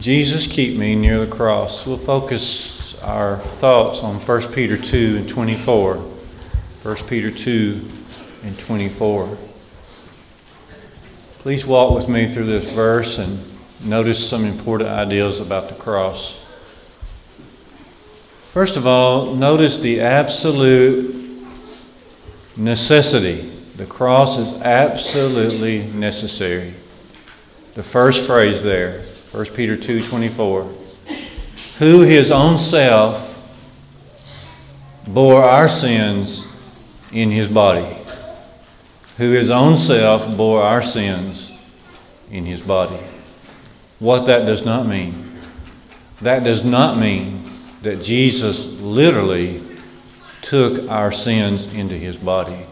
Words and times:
Jesus, 0.00 0.46
keep 0.46 0.78
me 0.78 0.94
near 0.94 1.24
the 1.24 1.30
cross. 1.30 1.84
We'll 1.84 1.96
focus 1.96 3.02
our 3.02 3.36
thoughts 3.36 4.04
on 4.04 4.14
1 4.14 4.52
Peter 4.52 4.76
2 4.76 5.16
and 5.18 5.28
24. 5.28 5.96
1 5.96 6.96
Peter 7.08 7.32
2 7.32 7.84
and 8.44 8.56
24. 8.56 9.36
Please 11.40 11.66
walk 11.66 11.96
with 11.96 12.08
me 12.08 12.32
through 12.32 12.44
this 12.44 12.70
verse 12.70 13.18
and 13.18 13.40
notice 13.84 14.28
some 14.28 14.44
important 14.44 14.88
ideas 14.88 15.40
about 15.40 15.68
the 15.68 15.74
cross. 15.74 16.44
First 18.52 18.76
of 18.76 18.86
all, 18.86 19.34
notice 19.34 19.80
the 19.80 20.00
absolute 20.00 21.42
necessity. 22.56 23.48
The 23.74 23.86
cross 23.86 24.38
is 24.38 24.62
absolutely 24.62 25.86
necessary. 25.86 26.72
The 27.74 27.82
first 27.82 28.28
phrase 28.28 28.62
there, 28.62 29.02
1 29.38 29.54
Peter 29.54 29.76
2:24. 29.76 30.66
Who 31.78 32.00
his 32.00 32.32
own 32.32 32.58
self 32.58 33.38
bore 35.06 35.44
our 35.44 35.68
sins 35.68 36.60
in 37.12 37.30
his 37.30 37.48
body. 37.48 37.86
Who 39.18 39.30
his 39.30 39.48
own 39.48 39.76
self 39.76 40.36
bore 40.36 40.64
our 40.64 40.82
sins 40.82 41.56
in 42.32 42.46
his 42.46 42.62
body. 42.62 42.98
What 44.00 44.26
that 44.26 44.44
does 44.44 44.64
not 44.64 44.88
mean. 44.88 45.30
That 46.20 46.42
does 46.42 46.64
not 46.64 46.98
mean 46.98 47.48
that 47.82 48.02
Jesus 48.02 48.80
literally 48.80 49.62
took 50.42 50.90
our 50.90 51.12
sins 51.12 51.72
into 51.72 51.94
his 51.94 52.16
body. 52.16 52.66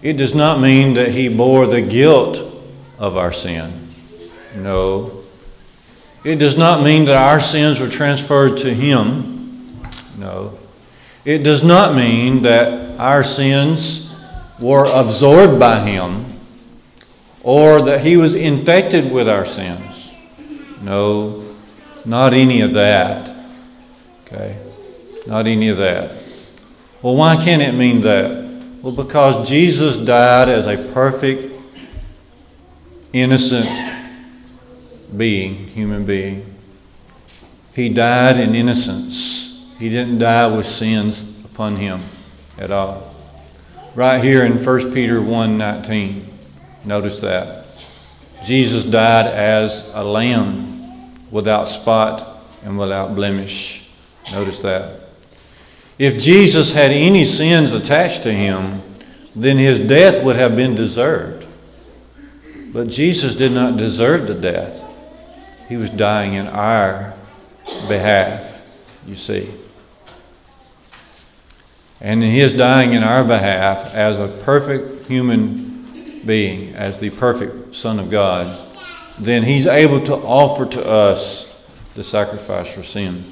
It 0.00 0.12
does 0.12 0.32
not 0.32 0.60
mean 0.60 0.94
that 0.94 1.10
he 1.10 1.28
bore 1.28 1.66
the 1.66 1.82
guilt 1.82 2.38
of 3.00 3.16
our 3.16 3.32
sin. 3.32 3.88
No. 4.56 5.23
It 6.24 6.36
does 6.36 6.56
not 6.56 6.82
mean 6.82 7.04
that 7.04 7.16
our 7.16 7.38
sins 7.38 7.80
were 7.80 7.88
transferred 7.88 8.56
to 8.58 8.72
him. 8.72 9.82
No. 10.18 10.58
It 11.26 11.38
does 11.38 11.62
not 11.62 11.94
mean 11.94 12.42
that 12.42 12.98
our 12.98 13.22
sins 13.22 14.24
were 14.58 14.86
absorbed 14.86 15.60
by 15.60 15.80
him 15.80 16.24
or 17.42 17.82
that 17.82 18.00
he 18.00 18.16
was 18.16 18.34
infected 18.34 19.12
with 19.12 19.28
our 19.28 19.44
sins. 19.44 20.12
No, 20.82 21.44
not 22.06 22.32
any 22.32 22.62
of 22.62 22.72
that. 22.72 23.34
Okay? 24.26 24.58
Not 25.26 25.46
any 25.46 25.68
of 25.68 25.76
that. 25.76 26.10
Well, 27.02 27.16
why 27.16 27.36
can't 27.36 27.60
it 27.60 27.74
mean 27.74 28.00
that? 28.02 28.44
Well, 28.80 28.94
because 28.94 29.48
Jesus 29.48 29.98
died 29.98 30.48
as 30.48 30.66
a 30.66 30.76
perfect, 30.92 31.52
innocent 33.12 33.93
being, 35.16 35.54
human 35.68 36.04
being. 36.04 36.54
He 37.74 37.88
died 37.88 38.38
in 38.38 38.54
innocence. 38.54 39.74
He 39.78 39.88
didn't 39.88 40.18
die 40.18 40.46
with 40.46 40.66
sins 40.66 41.44
upon 41.44 41.76
him 41.76 42.00
at 42.58 42.70
all. 42.70 43.14
Right 43.94 44.22
here 44.22 44.44
in 44.44 44.58
1 44.58 44.94
Peter 44.94 45.20
1:19. 45.20 46.22
Notice 46.84 47.20
that. 47.20 47.64
Jesus 48.44 48.84
died 48.84 49.26
as 49.26 49.92
a 49.94 50.04
lamb 50.04 51.10
without 51.30 51.68
spot 51.68 52.42
and 52.64 52.78
without 52.78 53.14
blemish. 53.14 53.88
Notice 54.32 54.60
that. 54.60 55.00
If 55.98 56.20
Jesus 56.20 56.74
had 56.74 56.90
any 56.90 57.24
sins 57.24 57.72
attached 57.72 58.22
to 58.24 58.32
him, 58.32 58.82
then 59.34 59.58
his 59.58 59.80
death 59.80 60.22
would 60.22 60.36
have 60.36 60.56
been 60.56 60.74
deserved. 60.74 61.46
But 62.72 62.88
Jesus 62.88 63.36
did 63.36 63.52
not 63.52 63.76
deserve 63.76 64.26
the 64.26 64.34
death. 64.34 64.82
He 65.74 65.78
was 65.78 65.90
dying 65.90 66.34
in 66.34 66.46
our 66.46 67.14
behalf, 67.88 69.00
you 69.08 69.16
see. 69.16 69.50
And 72.00 72.22
in 72.22 72.30
his 72.30 72.56
dying 72.56 72.92
in 72.92 73.02
our 73.02 73.24
behalf 73.24 73.92
as 73.92 74.20
a 74.20 74.28
perfect 74.44 75.08
human 75.08 76.22
being, 76.24 76.76
as 76.76 77.00
the 77.00 77.10
perfect 77.10 77.74
Son 77.74 77.98
of 77.98 78.08
God, 78.08 78.72
then 79.18 79.42
he's 79.42 79.66
able 79.66 79.98
to 80.02 80.14
offer 80.14 80.64
to 80.64 80.88
us 80.88 81.68
the 81.96 82.04
sacrifice 82.04 82.72
for 82.72 82.84
sin 82.84 83.24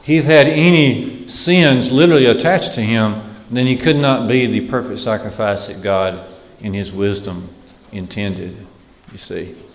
If 0.00 0.06
he 0.06 0.16
had 0.16 0.48
any 0.48 1.28
sins 1.28 1.92
literally 1.92 2.26
attached 2.26 2.74
to 2.74 2.80
him, 2.80 3.22
then 3.48 3.68
he 3.68 3.76
could 3.76 3.94
not 3.94 4.26
be 4.26 4.46
the 4.46 4.66
perfect 4.66 4.98
sacrifice 4.98 5.68
that 5.68 5.84
God, 5.84 6.20
in 6.58 6.74
his 6.74 6.90
wisdom, 6.90 7.48
intended. 7.92 8.56
You 9.12 9.18
see. 9.18 9.69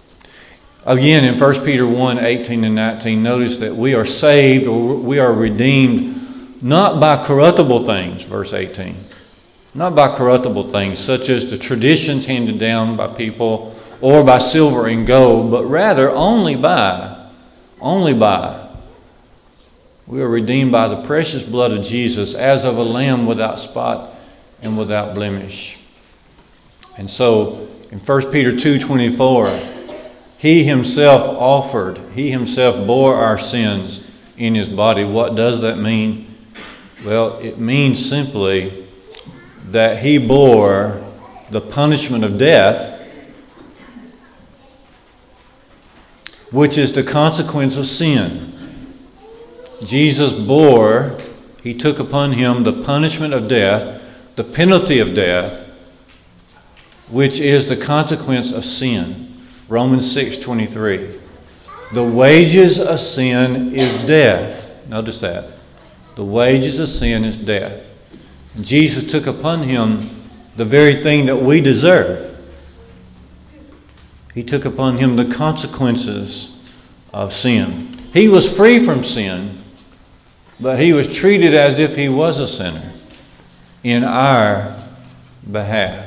Again, 0.86 1.24
in 1.24 1.40
1 1.40 1.66
Peter 1.66 1.88
1 1.88 2.20
18 2.20 2.64
and 2.64 2.76
19, 2.76 3.24
notice 3.24 3.58
that 3.58 3.74
we 3.74 3.96
are 3.96 4.06
saved 4.06 4.68
or 4.68 4.96
we 4.96 5.20
are 5.20 5.34
redeemed 5.34 6.62
not 6.62 7.00
by 7.00 7.24
corruptible 7.24 7.86
things, 7.86 8.24
verse 8.24 8.54
18. 8.54 8.96
Not 9.74 9.96
by 9.96 10.16
corruptible 10.16 10.70
things, 10.70 11.00
such 11.00 11.30
as 11.30 11.50
the 11.50 11.58
traditions 11.58 12.28
handed 12.28 12.60
down 12.60 12.96
by 12.96 13.08
people 13.08 13.76
or 14.00 14.24
by 14.24 14.38
silver 14.38 14.88
and 14.88 15.08
gold, 15.08 15.52
but 15.52 15.66
rather 15.66 16.10
only 16.12 16.56
by, 16.56 17.30
only 17.82 18.14
by 18.14 18.66
we 20.08 20.22
are 20.22 20.30
redeemed 20.30 20.72
by 20.72 20.88
the 20.88 21.02
precious 21.02 21.48
blood 21.50 21.72
of 21.72 21.84
Jesus 21.84 22.36
as 22.36 22.64
of 22.64 22.78
a 22.78 22.84
lamb 22.84 23.26
without 23.26 23.60
spot 23.60 24.12
and 24.62 24.78
without 24.78 25.16
blemish. 25.16 25.80
And 26.96 27.10
so 27.10 27.68
in 27.92 28.00
1 28.00 28.32
Peter 28.32 28.52
2:24, 28.52 29.75
he 30.46 30.64
himself 30.64 31.28
offered, 31.40 31.98
he 32.14 32.30
himself 32.30 32.86
bore 32.86 33.16
our 33.16 33.36
sins 33.36 34.16
in 34.38 34.54
his 34.54 34.70
body. 34.70 35.04
What 35.04 35.34
does 35.34 35.62
that 35.62 35.80
mean? 35.80 36.36
Well, 37.04 37.40
it 37.40 37.58
means 37.58 38.08
simply 38.08 38.86
that 39.72 40.04
he 40.04 40.20
bore 40.20 41.04
the 41.50 41.62
punishment 41.62 42.24
of 42.24 42.38
death, 42.38 42.92
which 46.52 46.78
is 46.78 46.94
the 46.94 47.02
consequence 47.02 47.76
of 47.76 47.88
sin. 47.88 48.54
Jesus 49.84 50.40
bore, 50.40 51.18
he 51.64 51.74
took 51.74 51.98
upon 51.98 52.34
him 52.34 52.62
the 52.62 52.84
punishment 52.84 53.34
of 53.34 53.48
death, 53.48 54.36
the 54.36 54.44
penalty 54.44 55.00
of 55.00 55.16
death, 55.16 55.90
which 57.10 57.40
is 57.40 57.66
the 57.66 57.76
consequence 57.76 58.52
of 58.52 58.64
sin. 58.64 59.25
Romans 59.68 60.10
6:23. 60.12 61.20
The 61.94 62.04
wages 62.04 62.80
of 62.80 63.00
sin 63.00 63.74
is 63.74 64.06
death. 64.06 64.86
Notice 64.90 65.20
that. 65.20 65.46
The 66.16 66.24
wages 66.24 66.80
of 66.80 66.90
sin 66.90 67.24
is 67.24 67.38
death. 67.38 67.90
Jesus 68.62 69.10
took 69.12 69.28
upon 69.28 69.64
him 69.64 70.10
the 70.56 70.66
very 70.66 70.96
thing 70.96 71.26
that 71.26 71.42
we 71.42 71.62
deserve. 71.62 72.32
He 74.34 74.44
took 74.44 74.66
upon 74.66 74.98
him 74.98 75.16
the 75.16 75.26
consequences 75.26 76.70
of 77.14 77.34
sin. 77.34 77.90
He 78.14 78.28
was 78.28 78.56
free 78.56 78.80
from 78.80 79.04
sin, 79.04 79.58
but 80.60 80.80
he 80.80 80.94
was 80.94 81.14
treated 81.14 81.54
as 81.54 81.80
if 81.80 81.96
he 81.96 82.10
was 82.10 82.40
a 82.40 82.48
sinner 82.48 82.92
in 83.84 84.04
our 84.04 84.76
behalf. 85.50 86.05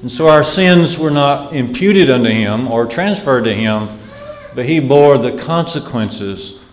And 0.00 0.10
so 0.10 0.28
our 0.28 0.44
sins 0.44 0.98
were 0.98 1.10
not 1.10 1.52
imputed 1.52 2.08
unto 2.08 2.30
him 2.30 2.68
or 2.68 2.86
transferred 2.86 3.44
to 3.44 3.54
him, 3.54 3.88
but 4.54 4.64
he 4.66 4.78
bore 4.78 5.18
the 5.18 5.36
consequences 5.36 6.64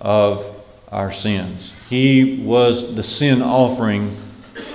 of 0.00 0.52
our 0.92 1.10
sins. 1.10 1.72
He 1.88 2.42
was 2.44 2.94
the 2.94 3.02
sin 3.02 3.40
offering 3.40 4.10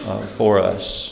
uh, 0.07 0.22
for 0.22 0.59
us. 0.59 1.11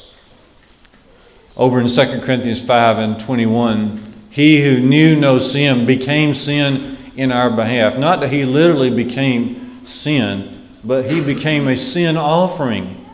Over 1.55 1.79
in 1.79 1.87
2 1.87 2.21
Corinthians 2.21 2.65
5 2.65 2.97
and 2.97 3.19
21, 3.19 3.99
he 4.29 4.63
who 4.63 4.79
knew 4.79 5.19
no 5.19 5.39
sin 5.39 5.85
became 5.85 6.33
sin 6.33 6.97
in 7.15 7.31
our 7.31 7.49
behalf. 7.49 7.97
Not 7.97 8.21
that 8.21 8.31
he 8.31 8.45
literally 8.45 8.95
became 8.95 9.85
sin, 9.85 10.67
but 10.83 11.11
he 11.11 11.23
became 11.23 11.67
a 11.67 11.75
sin 11.75 12.17
offering 12.17 13.05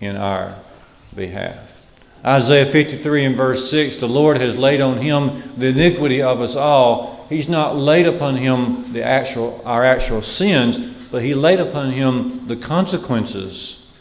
in 0.00 0.16
our 0.16 0.54
behalf. 1.14 1.67
Isaiah 2.28 2.66
53 2.66 3.24
and 3.24 3.36
verse 3.36 3.70
6 3.70 3.96
the 3.96 4.06
Lord 4.06 4.36
has 4.36 4.54
laid 4.54 4.82
on 4.82 4.98
him 4.98 5.42
the 5.56 5.68
iniquity 5.68 6.20
of 6.20 6.42
us 6.42 6.56
all. 6.56 7.26
He's 7.30 7.48
not 7.48 7.76
laid 7.76 8.06
upon 8.06 8.36
him 8.36 8.92
the 8.92 9.02
actual, 9.02 9.62
our 9.64 9.82
actual 9.82 10.20
sins, 10.20 10.78
but 11.10 11.22
he 11.22 11.34
laid 11.34 11.58
upon 11.58 11.90
him 11.90 12.46
the 12.46 12.56
consequences 12.56 13.98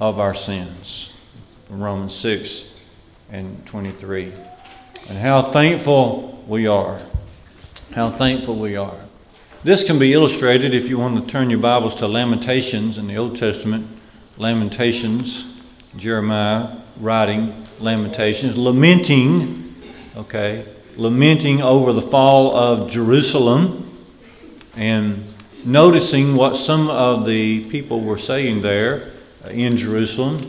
of 0.00 0.18
our 0.18 0.34
sins. 0.34 1.14
From 1.66 1.82
Romans 1.82 2.14
6 2.14 2.82
and 3.30 3.66
23. 3.66 4.32
And 5.10 5.18
how 5.18 5.42
thankful 5.42 6.42
we 6.46 6.66
are. 6.66 6.98
How 7.94 8.08
thankful 8.08 8.54
we 8.54 8.76
are. 8.76 8.96
This 9.62 9.86
can 9.86 9.98
be 9.98 10.14
illustrated 10.14 10.72
if 10.72 10.88
you 10.88 10.98
want 10.98 11.22
to 11.22 11.30
turn 11.30 11.50
your 11.50 11.58
Bibles 11.58 11.96
to 11.96 12.08
Lamentations 12.08 12.96
in 12.96 13.08
the 13.08 13.18
Old 13.18 13.36
Testament. 13.36 13.86
Lamentations, 14.38 15.60
Jeremiah 15.96 16.68
writing 17.00 17.64
Lamentations, 17.80 18.56
lamenting, 18.58 19.74
okay, 20.16 20.64
lamenting 20.96 21.62
over 21.62 21.92
the 21.92 22.02
fall 22.02 22.54
of 22.56 22.90
Jerusalem. 22.90 23.84
and 24.76 25.24
noticing 25.64 26.36
what 26.36 26.56
some 26.56 26.88
of 26.88 27.26
the 27.26 27.64
people 27.68 28.00
were 28.00 28.18
saying 28.18 28.62
there 28.62 29.10
in 29.50 29.76
Jerusalem. 29.76 30.40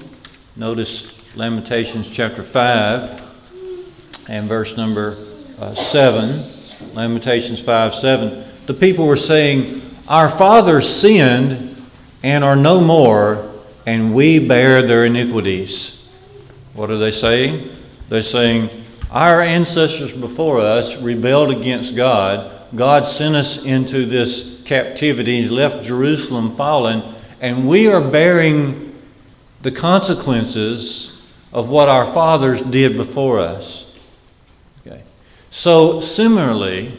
Notice 0.56 1.36
Lamentations 1.36 2.10
chapter 2.10 2.44
5 2.44 4.28
and 4.30 4.48
verse 4.48 4.78
number 4.78 5.18
uh, 5.60 5.74
7. 5.74 6.94
Lamentations 6.96 7.62
5 7.62 7.94
7. 7.94 8.46
The 8.66 8.74
people 8.74 9.08
were 9.08 9.18
saying, 9.18 9.82
Our 10.08 10.30
fathers 10.30 10.88
sinned 10.88 11.76
and 12.24 12.44
are 12.44 12.56
no 12.56 12.80
more, 12.80 13.52
and 13.86 14.14
we 14.14 14.46
bear 14.48 14.82
their 14.82 15.06
iniquities. 15.06 15.99
What 16.74 16.92
are 16.92 16.98
they 16.98 17.12
saying? 17.12 17.70
They're 18.10 18.22
saying, 18.22 18.70
Our 19.12 19.42
ancestors 19.42 20.16
before 20.16 20.60
us 20.60 21.02
rebelled 21.02 21.52
against 21.52 21.96
God. 21.96 22.56
God 22.76 23.08
sent 23.08 23.36
us 23.36 23.66
into 23.66 24.06
this 24.06 24.64
captivity, 24.64 25.42
He 25.44 25.48
left 25.48 25.84
Jerusalem 25.84 26.56
fallen, 26.56 27.04
and 27.42 27.68
we 27.68 27.88
are 27.88 28.02
bearing 28.02 28.96
the 29.62 29.72
consequences 29.72 31.16
of 31.52 31.70
what 31.70 31.90
our 31.90 32.06
fathers 32.06 32.62
did 32.62 32.96
before 32.96 33.40
us. 33.40 33.86
Okay. 34.86 35.04
So, 35.50 36.00
similarly, 36.00 36.96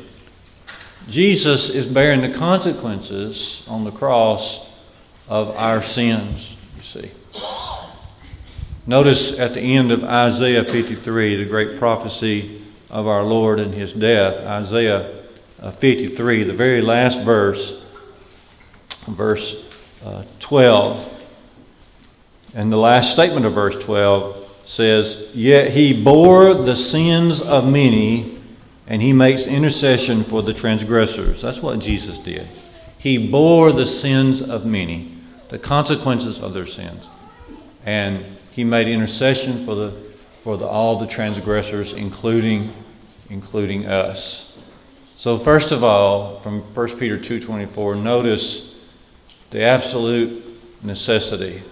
Jesus 1.09 1.75
is 1.75 1.87
bearing 1.87 2.21
the 2.21 2.37
consequences 2.37 3.67
on 3.71 3.85
the 3.85 3.91
cross 3.91 4.85
of 5.29 5.57
our 5.57 5.83
sins, 5.83 6.57
you 6.77 6.83
see. 6.83 7.11
Notice 8.91 9.39
at 9.39 9.55
the 9.55 9.61
end 9.61 9.93
of 9.93 10.03
Isaiah 10.03 10.65
53, 10.65 11.37
the 11.37 11.45
great 11.45 11.79
prophecy 11.79 12.61
of 12.91 13.07
our 13.07 13.23
Lord 13.23 13.61
and 13.61 13.73
his 13.73 13.93
death, 13.93 14.45
Isaiah 14.45 15.09
uh, 15.63 15.71
53, 15.71 16.43
the 16.43 16.53
very 16.53 16.81
last 16.81 17.25
verse, 17.25 17.89
verse 19.07 19.81
uh, 20.05 20.25
12. 20.41 21.25
And 22.57 22.73
the 22.73 22.79
last 22.79 23.13
statement 23.13 23.47
of 23.47 23.53
verse 23.53 23.81
12 23.81 24.63
says, 24.65 25.31
Yet 25.37 25.71
he 25.71 26.03
bore 26.03 26.53
the 26.55 26.75
sins 26.75 27.41
of 27.41 27.71
many, 27.71 28.41
and 28.89 29.01
he 29.01 29.13
makes 29.13 29.47
intercession 29.47 30.25
for 30.25 30.43
the 30.43 30.53
transgressors. 30.53 31.43
That's 31.43 31.63
what 31.63 31.79
Jesus 31.79 32.19
did. 32.19 32.49
He 32.99 33.31
bore 33.31 33.71
the 33.71 33.87
sins 33.87 34.51
of 34.51 34.67
many, 34.67 35.13
the 35.49 35.61
consequences 35.61 36.41
of 36.41 36.55
their 36.55 36.67
sins. 36.67 37.07
And 37.87 38.25
he 38.61 38.65
made 38.65 38.87
intercession 38.87 39.55
for, 39.65 39.75
the, 39.75 39.91
for 40.41 40.59
the, 40.59 40.67
all 40.67 40.99
the 40.99 41.07
transgressors, 41.07 41.95
including, 41.95 42.71
including 43.31 43.87
us. 43.87 44.63
So 45.17 45.39
first 45.39 45.73
of 45.73 45.83
all, 45.83 46.41
from 46.41 46.61
1 46.61 46.99
Peter 46.99 47.17
2.24, 47.17 48.03
notice 48.03 48.95
the 49.49 49.63
absolute 49.63 50.45
necessity 50.85 51.63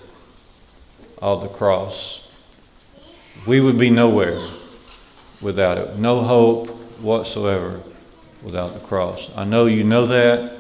of 1.19 1.43
the 1.43 1.49
cross. 1.49 2.35
We 3.47 3.61
would 3.61 3.79
be 3.79 3.91
nowhere 3.91 4.41
without 5.43 5.77
it. 5.77 5.99
No 5.99 6.23
hope 6.23 6.71
whatsoever 7.03 7.83
without 8.43 8.73
the 8.73 8.81
cross. 8.81 9.37
I 9.37 9.45
know 9.45 9.67
you 9.67 9.85
know 9.85 10.07
that, 10.07 10.59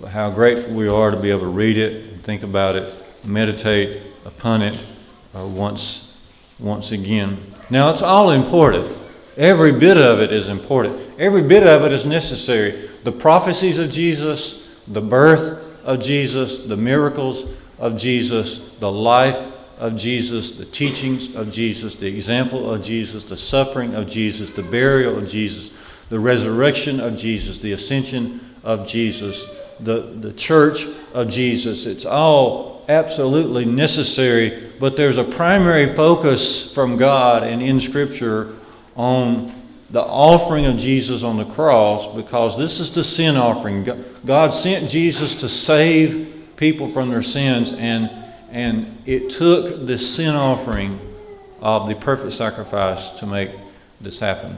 but 0.00 0.08
how 0.08 0.30
grateful 0.30 0.74
we 0.74 0.88
are 0.88 1.10
to 1.10 1.20
be 1.20 1.30
able 1.30 1.40
to 1.40 1.46
read 1.48 1.76
it 1.76 2.10
and 2.10 2.22
think 2.22 2.44
about 2.44 2.76
it, 2.76 3.20
meditate 3.26 4.00
upon 4.24 4.62
it 4.62 4.94
uh, 5.36 5.46
once, 5.46 6.24
once 6.58 6.92
again. 6.92 7.38
Now, 7.68 7.90
it's 7.90 8.02
all 8.02 8.30
important. 8.30 8.86
Every 9.36 9.78
bit 9.78 9.98
of 9.98 10.20
it 10.20 10.32
is 10.32 10.48
important. 10.48 10.98
Every 11.18 11.42
bit 11.42 11.66
of 11.66 11.84
it 11.84 11.92
is 11.92 12.06
necessary. 12.06 12.88
The 13.04 13.12
prophecies 13.12 13.78
of 13.78 13.90
Jesus, 13.90 14.82
the 14.86 15.00
birth 15.00 15.84
of 15.86 16.00
Jesus, 16.00 16.66
the 16.66 16.76
miracles 16.76 17.54
of 17.78 17.98
Jesus, 17.98 18.78
the 18.78 18.90
life 18.90 19.52
of 19.78 19.96
Jesus, 19.96 20.56
the 20.56 20.64
teachings 20.64 21.36
of 21.36 21.50
Jesus, 21.50 21.96
the 21.96 22.06
example 22.06 22.72
of 22.72 22.82
Jesus, 22.82 23.24
the 23.24 23.36
suffering 23.36 23.94
of 23.94 24.08
Jesus, 24.08 24.50
the 24.50 24.62
burial 24.62 25.18
of 25.18 25.28
Jesus, 25.28 25.76
the 26.08 26.18
resurrection 26.18 26.98
of 26.98 27.18
Jesus, 27.18 27.58
the 27.58 27.72
ascension 27.72 28.40
of 28.64 28.86
Jesus, 28.86 29.62
the, 29.80 30.00
the 30.00 30.32
church 30.32 30.86
of 31.12 31.28
Jesus. 31.28 31.84
It's 31.84 32.06
all 32.06 32.75
absolutely 32.88 33.64
necessary, 33.64 34.70
but 34.78 34.96
there's 34.96 35.18
a 35.18 35.24
primary 35.24 35.86
focus 35.86 36.72
from 36.74 36.96
God 36.96 37.42
and 37.42 37.62
in 37.62 37.80
Scripture 37.80 38.54
on 38.94 39.52
the 39.90 40.02
offering 40.02 40.66
of 40.66 40.76
Jesus 40.76 41.22
on 41.22 41.36
the 41.36 41.44
cross 41.44 42.14
because 42.16 42.58
this 42.58 42.80
is 42.80 42.92
the 42.94 43.04
sin 43.04 43.36
offering. 43.36 43.88
God 44.24 44.52
sent 44.52 44.90
Jesus 44.90 45.40
to 45.40 45.48
save 45.48 46.54
people 46.56 46.88
from 46.88 47.10
their 47.10 47.22
sins, 47.22 47.72
and, 47.74 48.10
and 48.50 48.96
it 49.06 49.30
took 49.30 49.86
the 49.86 49.98
sin 49.98 50.34
offering 50.34 50.98
of 51.60 51.88
the 51.88 51.94
perfect 51.94 52.32
sacrifice 52.32 53.18
to 53.20 53.26
make 53.26 53.50
this 54.00 54.20
happen. 54.20 54.56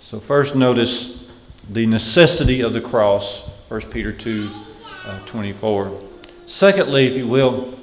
So, 0.00 0.20
first, 0.20 0.54
notice 0.54 1.30
the 1.70 1.86
necessity 1.86 2.60
of 2.60 2.72
the 2.72 2.80
cross, 2.80 3.48
1 3.68 3.80
Peter 3.82 4.12
2 4.12 4.50
uh, 5.06 5.18
24. 5.26 6.13
Secondly, 6.46 7.06
if 7.06 7.16
you 7.16 7.26
will, 7.26 7.76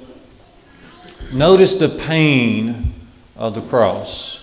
notice 1.32 1.74
the 1.74 1.88
pain 1.88 2.92
of 3.36 3.54
the 3.54 3.60
cross. 3.60 4.38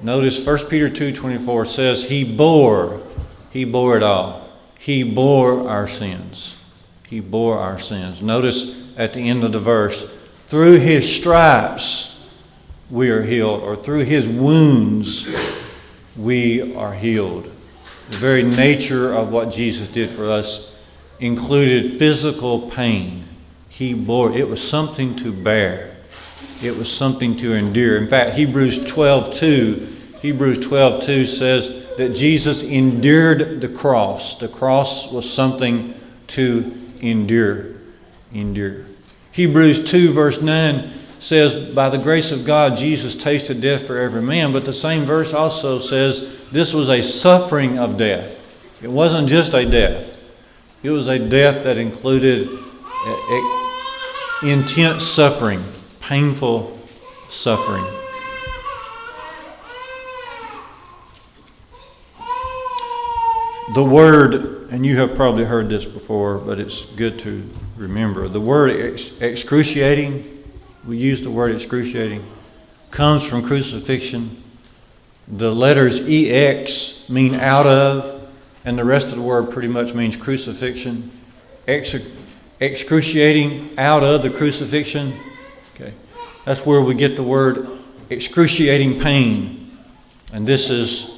Notice 0.00 0.44
1 0.44 0.68
Peter 0.68 0.88
2:24 0.88 1.66
says 1.66 2.08
he 2.08 2.24
bore 2.24 3.00
he 3.52 3.66
bore 3.66 3.98
it 3.98 4.02
all. 4.02 4.48
He 4.78 5.02
bore 5.02 5.68
our 5.68 5.86
sins. 5.86 6.58
He 7.06 7.20
bore 7.20 7.58
our 7.58 7.78
sins. 7.78 8.22
Notice 8.22 8.98
at 8.98 9.12
the 9.12 9.28
end 9.28 9.44
of 9.44 9.52
the 9.52 9.58
verse, 9.58 10.16
through 10.46 10.78
his 10.78 11.14
stripes 11.14 12.10
we 12.90 13.10
are 13.10 13.22
healed 13.22 13.62
or 13.62 13.76
through 13.76 14.04
his 14.04 14.26
wounds 14.26 15.28
we 16.16 16.74
are 16.74 16.94
healed. 16.94 17.44
The 17.44 18.16
very 18.16 18.42
nature 18.42 19.12
of 19.12 19.30
what 19.30 19.52
Jesus 19.52 19.90
did 19.92 20.10
for 20.10 20.30
us 20.30 20.82
included 21.20 21.98
physical 21.98 22.70
pain. 22.70 23.21
He 23.72 23.94
bore 23.94 24.36
it 24.36 24.48
was 24.48 24.62
something 24.62 25.16
to 25.16 25.32
bear. 25.32 25.94
It 26.62 26.76
was 26.76 26.92
something 26.94 27.38
to 27.38 27.54
endure. 27.54 27.96
In 27.96 28.06
fact, 28.06 28.36
Hebrews 28.36 28.86
12 28.86 29.34
2 29.34 29.88
Hebrews 30.20 30.68
12 30.68 31.02
2 31.02 31.26
says 31.26 31.96
that 31.96 32.14
Jesus 32.14 32.62
endured 32.62 33.62
the 33.62 33.68
cross. 33.68 34.38
The 34.38 34.48
cross 34.48 35.10
was 35.10 35.30
something 35.30 35.94
to 36.28 36.70
endure. 37.00 37.76
Endure. 38.34 38.84
Hebrews 39.32 39.90
2 39.90 40.12
verse 40.12 40.42
9 40.42 40.90
says, 41.18 41.74
By 41.74 41.88
the 41.88 41.98
grace 41.98 42.30
of 42.30 42.46
God, 42.46 42.76
Jesus 42.76 43.14
tasted 43.14 43.62
death 43.62 43.86
for 43.86 43.96
every 43.96 44.22
man. 44.22 44.52
But 44.52 44.66
the 44.66 44.72
same 44.74 45.04
verse 45.04 45.32
also 45.32 45.78
says 45.78 46.48
this 46.50 46.74
was 46.74 46.90
a 46.90 47.02
suffering 47.02 47.78
of 47.78 47.96
death. 47.96 48.38
It 48.82 48.90
wasn't 48.90 49.30
just 49.30 49.54
a 49.54 49.64
death, 49.64 50.10
it 50.82 50.90
was 50.90 51.06
a 51.06 51.18
death 51.18 51.64
that 51.64 51.78
included 51.78 52.48
intense 54.44 55.04
suffering, 55.06 55.62
painful 56.00 56.76
suffering. 57.28 57.84
The 63.74 63.84
word, 63.84 64.70
and 64.70 64.84
you 64.84 64.96
have 64.98 65.14
probably 65.14 65.44
heard 65.44 65.68
this 65.68 65.84
before, 65.84 66.38
but 66.38 66.58
it's 66.58 66.92
good 66.94 67.20
to 67.20 67.48
remember 67.76 68.28
the 68.28 68.40
word 68.40 68.70
ex- 68.78 69.20
excruciating, 69.22 70.44
we 70.86 70.96
use 70.96 71.22
the 71.22 71.30
word 71.30 71.54
excruciating, 71.54 72.24
comes 72.90 73.24
from 73.26 73.42
crucifixion. 73.42 74.28
The 75.28 75.52
letters 75.52 76.08
EX 76.08 77.08
mean 77.08 77.34
out 77.34 77.66
of, 77.66 78.28
and 78.64 78.76
the 78.76 78.84
rest 78.84 79.08
of 79.08 79.16
the 79.16 79.22
word 79.22 79.50
pretty 79.52 79.68
much 79.68 79.94
means 79.94 80.16
crucifixion. 80.16 81.10
Excruciating 82.62 83.76
out 83.76 84.04
of 84.04 84.22
the 84.22 84.30
crucifixion. 84.30 85.12
Okay. 85.74 85.92
That's 86.44 86.64
where 86.64 86.80
we 86.80 86.94
get 86.94 87.16
the 87.16 87.22
word 87.22 87.66
excruciating 88.08 89.00
pain. 89.00 89.76
And 90.32 90.46
this 90.46 90.70
is 90.70 91.10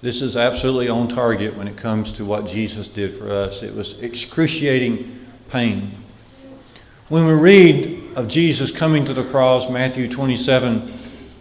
this 0.00 0.22
is 0.22 0.36
absolutely 0.36 0.88
on 0.88 1.08
target 1.08 1.56
when 1.56 1.66
it 1.66 1.76
comes 1.76 2.12
to 2.12 2.24
what 2.24 2.46
Jesus 2.46 2.86
did 2.86 3.12
for 3.12 3.32
us. 3.32 3.64
It 3.64 3.74
was 3.74 4.00
excruciating 4.00 5.26
pain. 5.50 5.90
When 7.08 7.26
we 7.26 7.32
read 7.32 8.16
of 8.16 8.28
Jesus 8.28 8.70
coming 8.70 9.04
to 9.06 9.14
the 9.14 9.24
cross, 9.24 9.68
Matthew 9.68 10.08
27 10.08 10.92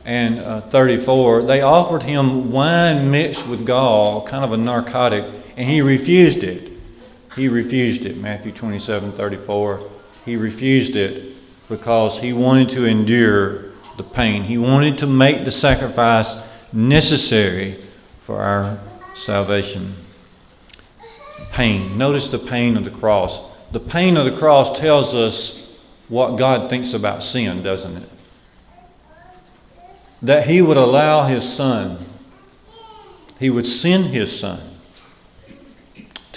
and 0.05 0.39
uh, 0.39 0.61
34, 0.61 1.43
they 1.43 1.61
offered 1.61 2.01
him 2.01 2.51
wine 2.51 3.11
mixed 3.11 3.47
with 3.47 3.65
gall, 3.65 4.25
kind 4.25 4.43
of 4.43 4.53
a 4.53 4.57
narcotic, 4.57 5.25
and 5.55 5.69
he 5.69 5.81
refused 5.81 6.43
it. 6.43 6.76
He 7.37 7.47
refused 7.47 8.03
it, 8.03 8.17
Matthew 8.17 8.51
27 8.51 9.11
34. 9.11 9.87
He 10.25 10.35
refused 10.35 10.95
it 10.95 11.35
because 11.69 12.19
he 12.19 12.33
wanted 12.33 12.69
to 12.69 12.85
endure 12.85 13.69
the 13.95 14.03
pain. 14.03 14.43
He 14.43 14.57
wanted 14.57 14.97
to 14.97 15.07
make 15.07 15.45
the 15.45 15.51
sacrifice 15.51 16.73
necessary 16.73 17.73
for 18.19 18.41
our 18.41 18.79
salvation. 19.13 19.93
pain. 21.51 21.95
Notice 21.95 22.29
the 22.29 22.39
pain 22.39 22.75
of 22.75 22.83
the 22.83 22.91
cross. 22.91 23.55
The 23.69 23.79
pain 23.79 24.17
of 24.17 24.25
the 24.25 24.35
cross 24.35 24.77
tells 24.79 25.13
us 25.13 25.79
what 26.07 26.37
God 26.37 26.71
thinks 26.71 26.93
about 26.93 27.23
sin, 27.23 27.61
doesn't 27.61 27.97
it? 27.97 28.09
That 30.23 30.47
He 30.47 30.61
would 30.61 30.77
allow 30.77 31.25
His 31.25 31.47
Son, 31.51 32.03
He 33.39 33.51
would 33.51 33.67
send 33.67 34.05
His 34.05 34.39
Son 34.39 34.76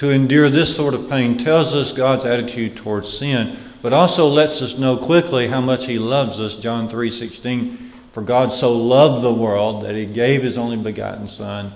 to 0.00 0.08
endure 0.08 0.48
this 0.48 0.74
sort 0.74 0.94
of 0.94 1.10
pain 1.10 1.36
tells 1.36 1.74
us 1.74 1.92
God's 1.92 2.24
attitude 2.24 2.74
towards 2.74 3.18
sin, 3.18 3.54
but 3.82 3.92
also 3.92 4.28
lets 4.28 4.62
us 4.62 4.78
know 4.78 4.96
quickly 4.96 5.48
how 5.48 5.60
much 5.60 5.84
He 5.84 5.98
loves 5.98 6.40
us. 6.40 6.58
John 6.58 6.88
3 6.88 7.10
16. 7.10 7.76
For 8.12 8.22
God 8.22 8.50
so 8.50 8.72
loved 8.72 9.22
the 9.22 9.34
world 9.34 9.82
that 9.82 9.94
He 9.94 10.06
gave 10.06 10.42
His 10.42 10.56
only 10.56 10.78
begotten 10.78 11.28
Son, 11.28 11.74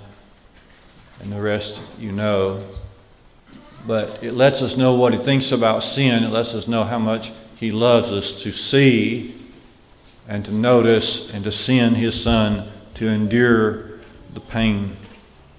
and 1.20 1.30
the 1.30 1.38
rest 1.38 2.00
you 2.00 2.12
know. 2.12 2.64
But 3.86 4.24
it 4.24 4.32
lets 4.32 4.62
us 4.62 4.78
know 4.78 4.94
what 4.94 5.12
He 5.12 5.18
thinks 5.18 5.52
about 5.52 5.82
sin. 5.82 6.24
It 6.24 6.30
lets 6.30 6.54
us 6.54 6.66
know 6.66 6.84
how 6.84 6.98
much 6.98 7.30
He 7.56 7.72
loves 7.72 8.10
us 8.10 8.40
to 8.40 8.52
see 8.52 9.34
and 10.26 10.42
to 10.46 10.50
notice 10.50 11.34
and 11.34 11.44
to 11.44 11.52
send 11.52 11.98
His 11.98 12.18
Son 12.22 12.66
to 12.94 13.06
endure 13.06 13.98
the 14.32 14.40
pain 14.40 14.96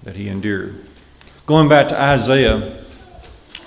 that 0.02 0.16
He 0.16 0.28
endured. 0.28 0.85
Going 1.46 1.68
back 1.68 1.86
to 1.90 2.00
Isaiah 2.00 2.56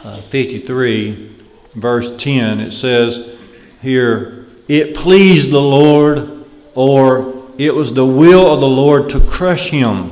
uh, 0.04 0.16
53, 0.18 1.34
verse 1.76 2.22
10, 2.22 2.60
it 2.60 2.74
says 2.74 3.40
here, 3.82 4.48
It 4.68 4.98
pleased 4.98 5.52
the 5.52 5.62
Lord, 5.62 6.46
or 6.76 7.46
it 7.58 7.74
was 7.74 7.94
the 7.94 8.06
will 8.06 8.54
of 8.54 8.60
the 8.60 8.68
Lord 8.68 9.10
to 9.12 9.22
crush 9.22 9.70
him. 9.70 10.12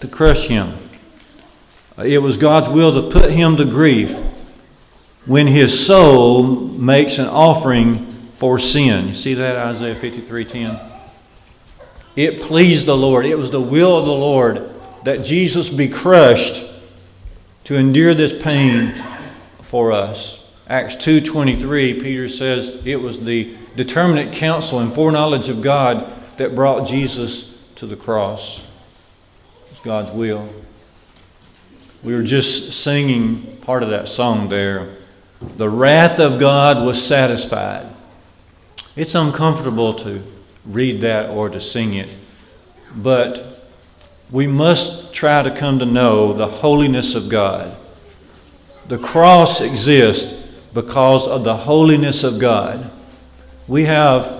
To 0.00 0.08
crush 0.08 0.48
him. 0.48 0.72
Uh, 1.98 2.04
it 2.04 2.22
was 2.22 2.38
God's 2.38 2.70
will 2.70 3.02
to 3.02 3.10
put 3.10 3.32
him 3.32 3.58
to 3.58 3.66
grief 3.66 4.16
when 5.26 5.46
his 5.46 5.86
soul 5.86 6.54
makes 6.56 7.18
an 7.18 7.26
offering 7.26 8.06
for 8.36 8.58
sin. 8.58 9.08
You 9.08 9.14
see 9.14 9.34
that, 9.34 9.56
Isaiah 9.56 9.94
53 9.94 10.44
10? 10.46 10.80
It 12.16 12.40
pleased 12.40 12.86
the 12.86 12.96
Lord. 12.96 13.26
It 13.26 13.36
was 13.36 13.50
the 13.50 13.60
will 13.60 13.98
of 13.98 14.06
the 14.06 14.10
Lord 14.10 14.70
that 15.04 15.22
Jesus 15.22 15.68
be 15.68 15.86
crushed 15.88 16.76
to 17.64 17.74
endure 17.76 18.14
this 18.14 18.42
pain 18.42 18.94
for 19.60 19.92
us. 19.92 20.50
Acts 20.68 20.96
2:23 20.96 21.94
Peter 21.94 22.28
says 22.28 22.82
it 22.84 23.00
was 23.00 23.24
the 23.24 23.54
determinate 23.76 24.32
counsel 24.32 24.80
and 24.80 24.92
foreknowledge 24.92 25.48
of 25.48 25.62
God 25.62 26.06
that 26.36 26.54
brought 26.54 26.86
Jesus 26.86 27.64
to 27.76 27.86
the 27.86 27.96
cross. 27.96 28.62
It's 29.70 29.80
God's 29.80 30.10
will. 30.12 30.48
We 32.02 32.14
were 32.14 32.22
just 32.22 32.72
singing 32.72 33.58
part 33.60 33.82
of 33.82 33.90
that 33.90 34.08
song 34.08 34.48
there. 34.48 34.88
The 35.40 35.68
wrath 35.68 36.18
of 36.18 36.40
God 36.40 36.84
was 36.84 37.04
satisfied. 37.04 37.86
It's 38.96 39.14
uncomfortable 39.14 39.94
to 39.94 40.22
read 40.66 41.00
that 41.02 41.30
or 41.30 41.48
to 41.48 41.60
sing 41.60 41.94
it, 41.94 42.14
but 42.94 43.57
we 44.30 44.46
must 44.46 45.14
try 45.14 45.42
to 45.42 45.50
come 45.50 45.78
to 45.78 45.86
know 45.86 46.32
the 46.32 46.46
holiness 46.46 47.14
of 47.14 47.28
God. 47.28 47.74
The 48.88 48.98
cross 48.98 49.60
exists 49.60 50.60
because 50.74 51.26
of 51.26 51.44
the 51.44 51.56
holiness 51.56 52.24
of 52.24 52.38
God. 52.38 52.90
We 53.66 53.84
have 53.84 54.38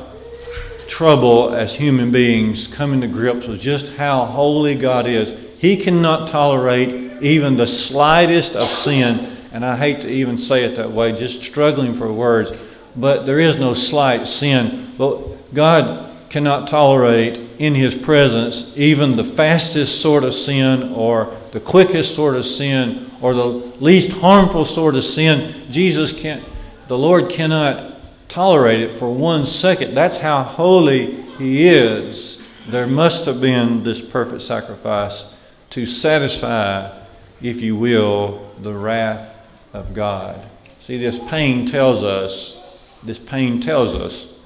trouble 0.89 1.55
as 1.55 1.75
human 1.77 2.11
beings 2.11 2.67
coming 2.75 3.01
to 3.01 3.07
grips 3.07 3.47
with 3.47 3.61
just 3.61 3.97
how 3.97 4.25
holy 4.25 4.75
God 4.75 5.07
is. 5.07 5.39
He 5.59 5.77
cannot 5.77 6.29
tolerate 6.29 7.23
even 7.23 7.57
the 7.57 7.67
slightest 7.67 8.57
of 8.57 8.63
sin, 8.63 9.37
and 9.53 9.65
I 9.65 9.77
hate 9.77 10.03
to 10.03 10.09
even 10.09 10.39
say 10.39 10.65
it 10.65 10.77
that 10.77 10.91
way, 10.91 11.13
just 11.13 11.43
struggling 11.43 11.95
for 11.95 12.13
words, 12.13 12.51
but 12.97 13.27
there 13.27 13.39
is 13.39 13.59
no 13.59 13.75
slight 13.75 14.27
sin. 14.27 14.93
But 14.97 15.53
God 15.55 16.08
cannot 16.31 16.69
tolerate 16.69 17.39
in 17.59 17.75
his 17.75 17.95
presence 17.95 18.77
even 18.79 19.17
the 19.17 19.25
fastest 19.25 20.01
sort 20.01 20.25
of 20.25 20.35
sin 20.35 20.93
or 20.93 21.35
the 21.53 21.61
quickest 21.61 22.15
sort 22.15 22.37
of 22.37 22.45
sin 22.45 23.11
or 23.21 23.35
the 23.35 23.47
least 23.81 24.21
harmful 24.21 24.65
sort 24.65 24.95
of 24.95 25.05
sin. 25.05 25.55
Jesus 25.71 26.21
can't, 26.21 26.45
the 26.87 26.99
Lord 26.99 27.31
cannot 27.31 27.95
tolerate 28.29 28.81
it 28.81 28.97
for 28.97 29.13
one 29.13 29.47
second. 29.47 29.95
That's 29.95 30.19
how 30.19 30.43
holy 30.43 31.15
he 31.39 31.67
is. 31.69 32.47
There 32.69 32.87
must 32.87 33.25
have 33.25 33.41
been 33.41 33.83
this 33.83 34.01
perfect 34.01 34.43
sacrifice 34.43 35.35
to 35.71 35.87
satisfy, 35.87 36.91
if 37.41 37.63
you 37.63 37.77
will, 37.77 38.53
the 38.59 38.73
wrath 38.73 39.35
of 39.73 39.95
God. 39.95 40.45
See, 40.81 40.99
this 40.99 41.19
pain 41.31 41.67
tells 41.67 42.03
us, 42.03 42.99
this 43.03 43.19
pain 43.19 43.61
tells 43.61 43.95
us 43.95 44.38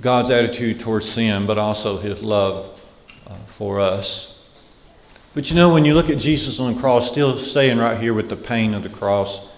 God's 0.00 0.30
attitude 0.30 0.80
towards 0.80 1.08
sin, 1.08 1.46
but 1.46 1.58
also 1.58 1.98
his 1.98 2.22
love 2.22 2.66
uh, 3.26 3.34
for 3.46 3.80
us. 3.80 4.36
But 5.34 5.50
you 5.50 5.56
know, 5.56 5.72
when 5.72 5.84
you 5.84 5.94
look 5.94 6.10
at 6.10 6.18
Jesus 6.18 6.58
on 6.58 6.74
the 6.74 6.80
cross, 6.80 7.10
still 7.10 7.36
staying 7.36 7.78
right 7.78 7.98
here 7.98 8.14
with 8.14 8.28
the 8.28 8.36
pain 8.36 8.74
of 8.74 8.82
the 8.82 8.88
cross, 8.88 9.50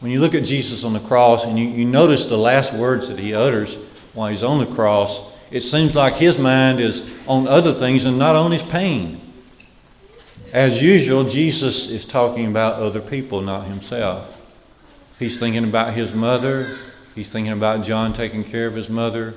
when 0.00 0.10
you 0.10 0.20
look 0.20 0.34
at 0.34 0.44
Jesus 0.44 0.82
on 0.82 0.92
the 0.92 1.00
cross 1.00 1.44
and 1.44 1.58
you, 1.58 1.68
you 1.68 1.84
notice 1.84 2.26
the 2.26 2.36
last 2.36 2.74
words 2.74 3.08
that 3.08 3.18
he 3.18 3.34
utters 3.34 3.76
while 4.14 4.30
he's 4.30 4.42
on 4.42 4.58
the 4.58 4.74
cross, 4.74 5.36
it 5.50 5.60
seems 5.60 5.94
like 5.94 6.14
his 6.14 6.38
mind 6.38 6.80
is 6.80 7.20
on 7.26 7.46
other 7.46 7.72
things 7.72 8.06
and 8.06 8.18
not 8.18 8.34
on 8.34 8.50
his 8.50 8.62
pain. 8.62 9.20
As 10.52 10.82
usual, 10.82 11.24
Jesus 11.24 11.90
is 11.90 12.04
talking 12.04 12.46
about 12.46 12.82
other 12.82 13.00
people, 13.00 13.40
not 13.40 13.66
himself. 13.66 14.36
He's 15.18 15.38
thinking 15.38 15.64
about 15.64 15.94
his 15.94 16.14
mother. 16.14 16.76
He's 17.14 17.30
thinking 17.30 17.52
about 17.52 17.84
John 17.84 18.12
taking 18.12 18.42
care 18.42 18.66
of 18.66 18.74
his 18.74 18.88
mother. 18.88 19.34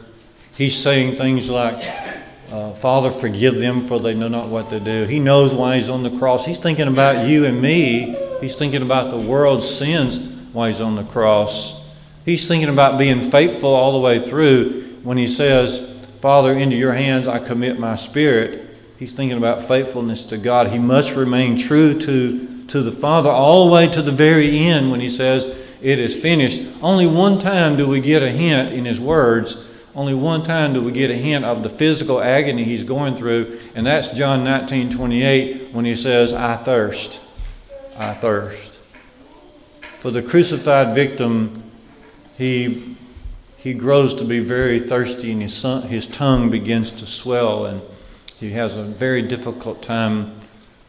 He's 0.56 0.76
saying 0.76 1.16
things 1.16 1.50
like, 1.50 1.84
uh, 2.52 2.74
Father, 2.74 3.10
forgive 3.10 3.56
them 3.56 3.82
for 3.82 4.00
they 4.00 4.14
know 4.14 4.28
not 4.28 4.50
what 4.50 4.70
they 4.70 4.80
do. 4.80 5.06
He 5.06 5.20
knows 5.20 5.52
why 5.52 5.78
he's 5.78 5.90
on 5.90 6.04
the 6.04 6.16
cross. 6.16 6.46
He's 6.46 6.60
thinking 6.60 6.88
about 6.88 7.28
you 7.28 7.46
and 7.46 7.60
me. 7.60 8.16
He's 8.40 8.56
thinking 8.56 8.84
about 8.84 9.10
the 9.10 9.18
world's 9.18 9.68
sins 9.68 10.30
while 10.54 10.68
he's 10.68 10.80
on 10.80 10.96
the 10.96 11.06
cross. 11.06 12.00
He's 12.24 12.48
thinking 12.48 12.70
about 12.70 13.00
being 13.00 13.20
faithful 13.20 13.74
all 13.74 13.94
the 13.94 13.98
way 13.98 14.20
through 14.20 14.84
when 15.02 15.18
he 15.18 15.28
says, 15.28 16.06
Father, 16.20 16.54
into 16.54 16.76
your 16.76 16.94
hands 16.94 17.28
I 17.28 17.40
commit 17.40 17.80
my 17.80 17.96
spirit. 17.96 18.78
He's 19.00 19.16
thinking 19.16 19.40
about 19.40 19.64
faithfulness 19.64 20.26
to 20.26 20.38
God. 20.38 20.68
He 20.68 20.78
must 20.78 21.16
remain 21.16 21.58
true 21.58 22.00
to, 22.00 22.66
to 22.68 22.82
the 22.82 22.92
Father 22.92 23.32
all 23.32 23.68
the 23.68 23.74
way 23.74 23.88
to 23.88 24.04
the 24.04 24.12
very 24.12 24.60
end 24.60 24.92
when 24.92 25.00
he 25.00 25.10
says, 25.10 25.48
It 25.82 25.98
is 25.98 26.16
finished. 26.16 26.78
Only 26.84 27.08
one 27.08 27.40
time 27.40 27.76
do 27.76 27.90
we 27.90 28.02
get 28.02 28.22
a 28.22 28.30
hint 28.30 28.72
in 28.72 28.86
his 28.86 29.02
words 29.02 29.73
only 29.96 30.16
one 30.16 30.44
time 30.44 30.74
do 30.74 30.84
we 30.84 30.92
get 30.92 31.12
a 31.12 31.16
hint 31.16 31.46
of 31.46 31.62
the 31.62 31.70
physical 31.70 32.20
agony 32.20 32.64
he's 32.64 32.84
going 32.84 33.16
through, 33.16 33.60
and 33.76 33.86
that's 33.86 34.14
John 34.16 34.44
19 34.44 34.90
28 34.92 35.72
when 35.72 35.86
he 35.86 35.96
says, 35.96 36.34
I 36.34 36.56
thirst. 36.56 37.22
I 37.98 38.16
thirst. 38.16 38.72
For 40.00 40.10
the 40.10 40.24
crucified 40.24 40.96
victim, 40.96 41.54
he, 42.38 42.98
he 43.58 43.74
grows 43.76 44.16
to 44.16 44.26
be 44.26 44.40
very 44.40 44.80
thirsty, 44.80 45.32
and 45.32 45.44
his, 45.44 45.54
son, 45.56 45.84
his 45.84 46.08
tongue 46.08 46.50
begins 46.50 46.90
to 46.92 47.06
swell, 47.06 47.68
and 47.68 47.82
he 48.38 48.52
has 48.52 48.76
a 48.76 48.84
very 48.84 49.22
difficult 49.22 49.84
time 49.84 50.36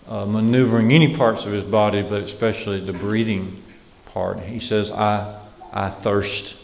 uh, 0.09 0.25
maneuvering 0.25 0.93
any 0.93 1.15
parts 1.15 1.45
of 1.45 1.53
his 1.53 1.65
body, 1.65 2.03
but 2.03 2.23
especially 2.23 2.81
the 2.81 2.93
breathing 2.93 3.63
part. 4.07 4.41
He 4.41 4.61
says, 4.61 4.91
I, 4.91 5.39
I 5.73 5.91
thirst. 5.91 6.63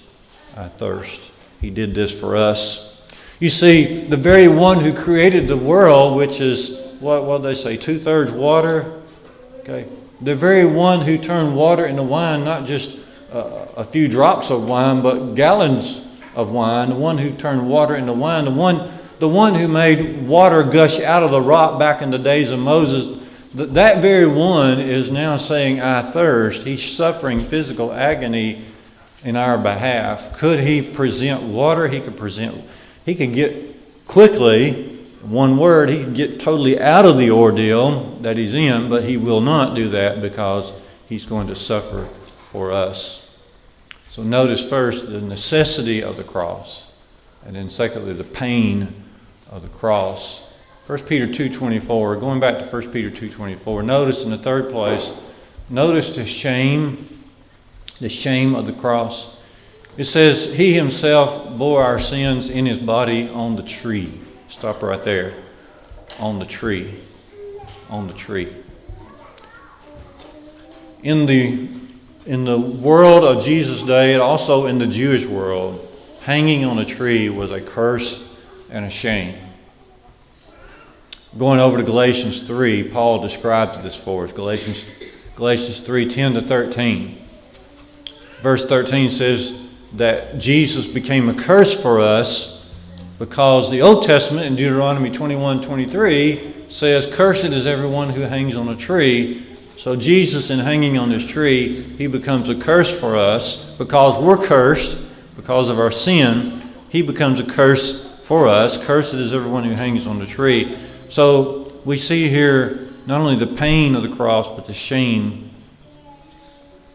I 0.57 0.69
thirst. 0.69 1.33
He 1.61 1.71
did 1.71 1.95
this 1.95 2.19
for 2.19 2.37
us. 2.37 2.91
You 3.39 3.51
see, 3.51 4.05
the 4.05 4.17
very 4.17 4.49
one 4.49 4.81
who 4.81 4.95
created 4.95 5.49
the 5.49 5.57
world, 5.57 6.17
which 6.17 6.41
is, 6.41 6.97
what, 7.01 7.25
what 7.25 7.43
they 7.43 7.55
say, 7.55 7.77
two 7.77 7.99
thirds 7.99 8.33
water, 8.33 9.01
okay, 9.61 9.87
the 10.21 10.35
very 10.35 10.67
one 10.67 11.01
who 11.01 11.17
turned 11.17 11.57
water 11.57 11.87
into 11.87 12.03
wine, 12.03 12.45
not 12.45 12.67
just 12.67 13.07
uh, 13.33 13.67
a 13.77 13.85
few 13.85 14.09
drops 14.09 14.51
of 14.51 14.69
wine, 14.69 15.03
but 15.03 15.35
gallons 15.35 16.07
of 16.35 16.51
wine, 16.51 16.91
the 16.91 16.95
one 16.95 17.19
who 17.19 17.33
turned 17.33 17.69
water 17.69 17.97
into 17.97 18.13
wine, 18.13 18.45
the 18.45 18.51
one, 18.51 18.91
the 19.19 19.29
one 19.29 19.55
who 19.55 19.69
made 19.69 20.27
water 20.27 20.63
gush 20.63 21.01
out 21.01 21.23
of 21.23 21.31
the 21.31 21.41
rock 21.41 21.79
back 21.79 22.03
in 22.03 22.11
the 22.11 22.19
days 22.19 22.51
of 22.51 22.59
Moses, 22.59 23.19
that 23.55 24.01
very 24.01 24.27
one 24.27 24.79
is 24.79 25.11
now 25.11 25.37
saying, 25.37 25.81
I 25.81 26.03
thirst. 26.03 26.65
He's 26.65 26.85
suffering 26.85 27.41
physical 27.41 27.93
agony 27.93 28.63
in 29.25 29.37
our 29.37 29.59
behalf. 29.59 30.37
Could 30.37 30.61
he 30.61 30.83
present 30.83 31.43
water? 31.43 31.89
He 31.89 32.01
could 32.01 32.17
present, 32.17 32.63
he 33.05 33.15
could 33.15 33.35
get 33.35 34.07
quickly, 34.07 34.97
one 35.23 35.59
word, 35.59 35.91
he 35.91 36.05
could 36.05 36.15
get 36.15 36.41
totally 36.41 36.81
out 36.81 37.05
of 37.05 37.19
the 37.19 37.31
ordeal 37.31 38.17
that 38.23 38.37
he's 38.37 38.55
in, 38.55 38.89
but 38.89 39.05
he 39.05 39.17
will 39.17 39.41
not 39.41 39.75
do 39.75 39.89
that 39.91 40.21
because 40.21 40.73
he's 41.09 41.27
going 41.27 41.47
to 41.49 41.55
suffer 41.55 42.05
for 42.05 42.73
us. 42.73 43.43
So 44.09 44.23
notice 44.23 44.67
first 44.69 45.11
the 45.11 45.21
necessity 45.21 46.03
of 46.03 46.17
the 46.17 46.25
cross, 46.25 46.97
and 47.47 47.55
then 47.55 47.71
secondly, 47.71 48.13
the 48.13 48.25
pain 48.25 48.95
of 49.51 49.63
the 49.63 49.69
cross 49.69 50.51
1 50.91 50.99
Peter 51.03 51.29
2.24, 51.29 52.19
going 52.19 52.41
back 52.41 52.59
to 52.59 52.65
1 52.65 52.91
Peter 52.91 53.11
2.24, 53.11 53.85
notice 53.85 54.25
in 54.25 54.31
the 54.33 54.37
third 54.37 54.73
place, 54.73 55.23
notice 55.69 56.17
the 56.17 56.27
shame, 56.27 57.07
the 58.01 58.09
shame 58.09 58.55
of 58.55 58.67
the 58.67 58.73
cross. 58.73 59.41
It 59.97 60.05
says, 60.05 60.55
He 60.55 60.73
Himself 60.73 61.57
bore 61.57 61.83
our 61.83 61.99
sins 61.99 62.49
in 62.49 62.67
His 62.67 62.79
body 62.79 63.29
on 63.29 63.57
the 63.57 63.63
tree. 63.63 64.13
Stop 64.49 64.83
right 64.83 65.03
there. 65.03 65.35
On 66.19 66.39
the 66.39 66.47
tree. 66.47 66.95
On 67.91 68.07
the 68.07 68.15
tree. 68.15 68.49
In 71.03 71.27
the, 71.27 71.69
in 72.27 72.45
the 72.45 72.59
world 72.59 73.25
of 73.25 73.45
Jesus' 73.45 73.83
day, 73.83 74.15
and 74.15 74.23
also 74.23 74.67
in 74.67 74.79
the 74.79 74.87
Jewish 74.87 75.27
world, 75.27 75.87
hanging 76.23 76.65
on 76.65 76.79
a 76.79 76.85
tree 76.85 77.29
was 77.29 77.51
a 77.51 77.61
curse 77.61 78.39
and 78.71 78.85
a 78.85 78.91
shame. 78.91 79.35
Going 81.39 81.61
over 81.61 81.79
to 81.79 81.85
Galatians 81.85 82.47
3, 82.47 82.91
Paul 82.91 83.23
describes 83.23 83.83
this 83.83 83.97
for 83.97 84.25
us. 84.25 84.33
Galatians, 84.33 84.85
Galatians 85.37 85.81
3 85.81 86.09
10 86.09 86.35
to 86.35 86.43
13. 86.43 87.20
Verse 88.43 88.67
13 88.67 89.11
says 89.11 89.71
that 89.95 90.39
Jesus 90.39 90.93
became 90.93 91.29
a 91.29 91.35
curse 91.35 91.81
for 91.81 92.01
us 92.01 92.61
because 93.19 93.71
the 93.71 93.83
Old 93.83 94.05
Testament 94.05 94.47
in 94.47 94.57
Deuteronomy 94.57 95.11
21 95.11 95.61
23 95.61 96.55
says, 96.69 97.13
Cursed 97.15 97.45
is 97.45 97.67
everyone 97.67 98.11
who 98.11 98.23
hangs 98.23 98.57
on 98.57 98.69
a 98.69 98.77
tree. 98.77 99.47
So, 99.77 99.97
Jesus, 99.97 100.51
in 100.51 100.59
hanging 100.59 100.97
on 100.99 101.11
this 101.11 101.27
tree, 101.27 101.83
he 101.83 102.07
becomes 102.07 102.49
a 102.49 102.55
curse 102.55 102.99
for 102.99 103.17
us 103.17 103.77
because 103.79 104.19
we're 104.19 104.39
cursed 104.39 105.37
because 105.37 105.69
of 105.69 105.79
our 105.79 105.91
sin. 105.91 106.63
He 106.89 107.03
becomes 107.03 107.41
a 107.41 107.45
curse 107.45 108.25
for 108.27 108.49
us. 108.49 108.87
Cursed 108.87 109.15
is 109.15 109.33
everyone 109.33 109.65
who 109.65 109.73
hangs 109.73 110.07
on 110.07 110.19
the 110.19 110.27
tree. 110.27 110.77
So 111.09 111.73
we 111.85 111.99
see 111.99 112.29
here 112.29 112.89
not 113.07 113.21
only 113.21 113.37
the 113.37 113.55
pain 113.55 113.95
of 113.97 114.03
the 114.03 114.15
cross, 114.15 114.49
but 114.49 114.67
the 114.67 114.75
shame 114.75 115.51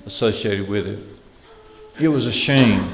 associated 0.05 0.69
with 0.69 0.87
it. 0.87 1.14
It 1.97 2.09
was 2.09 2.25
a 2.25 2.31
shame 2.33 2.89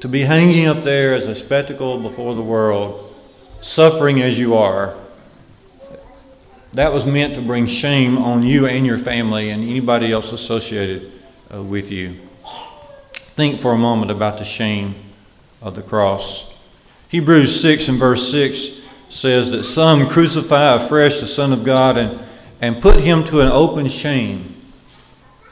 to 0.00 0.08
be 0.08 0.22
hanging 0.22 0.66
up 0.66 0.78
there 0.78 1.14
as 1.14 1.26
a 1.26 1.34
spectacle 1.34 2.00
before 2.00 2.34
the 2.34 2.42
world, 2.42 3.14
suffering 3.60 4.22
as 4.22 4.38
you 4.38 4.54
are. 4.54 4.96
That 6.72 6.92
was 6.92 7.04
meant 7.04 7.34
to 7.34 7.42
bring 7.42 7.66
shame 7.66 8.16
on 8.16 8.42
you 8.42 8.66
and 8.66 8.86
your 8.86 8.96
family 8.96 9.50
and 9.50 9.62
anybody 9.62 10.12
else 10.12 10.32
associated 10.32 11.12
uh, 11.52 11.62
with 11.62 11.90
you. 11.90 12.16
Think 13.12 13.60
for 13.60 13.72
a 13.72 13.78
moment 13.78 14.10
about 14.10 14.38
the 14.38 14.44
shame 14.44 14.94
of 15.60 15.74
the 15.74 15.82
cross. 15.82 16.58
Hebrews 17.10 17.60
6 17.60 17.88
and 17.88 17.98
verse 17.98 18.30
6 18.30 18.88
says 19.10 19.50
that 19.50 19.64
some 19.64 20.06
crucify 20.06 20.76
afresh 20.76 21.20
the 21.20 21.26
Son 21.26 21.52
of 21.52 21.64
God 21.64 21.98
and, 21.98 22.18
and 22.62 22.80
put 22.80 23.00
him 23.00 23.24
to 23.24 23.40
an 23.42 23.48
open 23.48 23.88
shame, 23.88 24.54